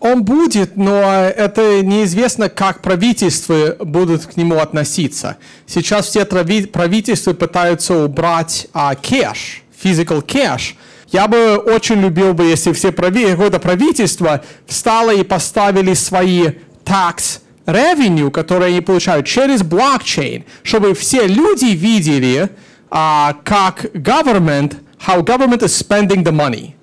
Он 0.00 0.24
будет, 0.24 0.76
но 0.76 1.02
это 1.02 1.82
неизвестно, 1.82 2.48
как 2.48 2.80
правительства 2.80 3.76
будут 3.80 4.26
к 4.26 4.36
нему 4.36 4.58
относиться. 4.58 5.36
Сейчас 5.66 6.06
все 6.06 6.24
правительства 6.24 7.34
пытаются 7.34 8.04
убрать 8.04 8.68
а, 8.72 8.94
кэш, 8.94 9.62
physical 9.82 10.24
cash. 10.24 10.74
Я 11.10 11.26
бы 11.26 11.56
очень 11.56 12.00
любил 12.00 12.34
бы, 12.34 12.44
если 12.44 12.72
все 12.72 12.92
прави, 12.92 13.26
какое-то 13.26 13.58
правительство 13.58 14.42
встало 14.66 15.14
и 15.14 15.22
поставили 15.22 15.94
свои 15.94 16.48
tax 16.84 17.40
revenue, 17.66 18.30
которые 18.30 18.68
они 18.68 18.80
получают 18.80 19.26
через 19.26 19.62
блокчейн, 19.62 20.44
чтобы 20.62 20.94
все 20.94 21.26
люди 21.26 21.66
видели, 21.66 22.50
а, 22.90 23.36
как 23.44 23.84
government, 23.94 24.76
how 25.06 25.22
government 25.22 25.60
is 25.60 25.74
spending 25.74 26.22
the 26.24 26.32
money. 26.32 26.77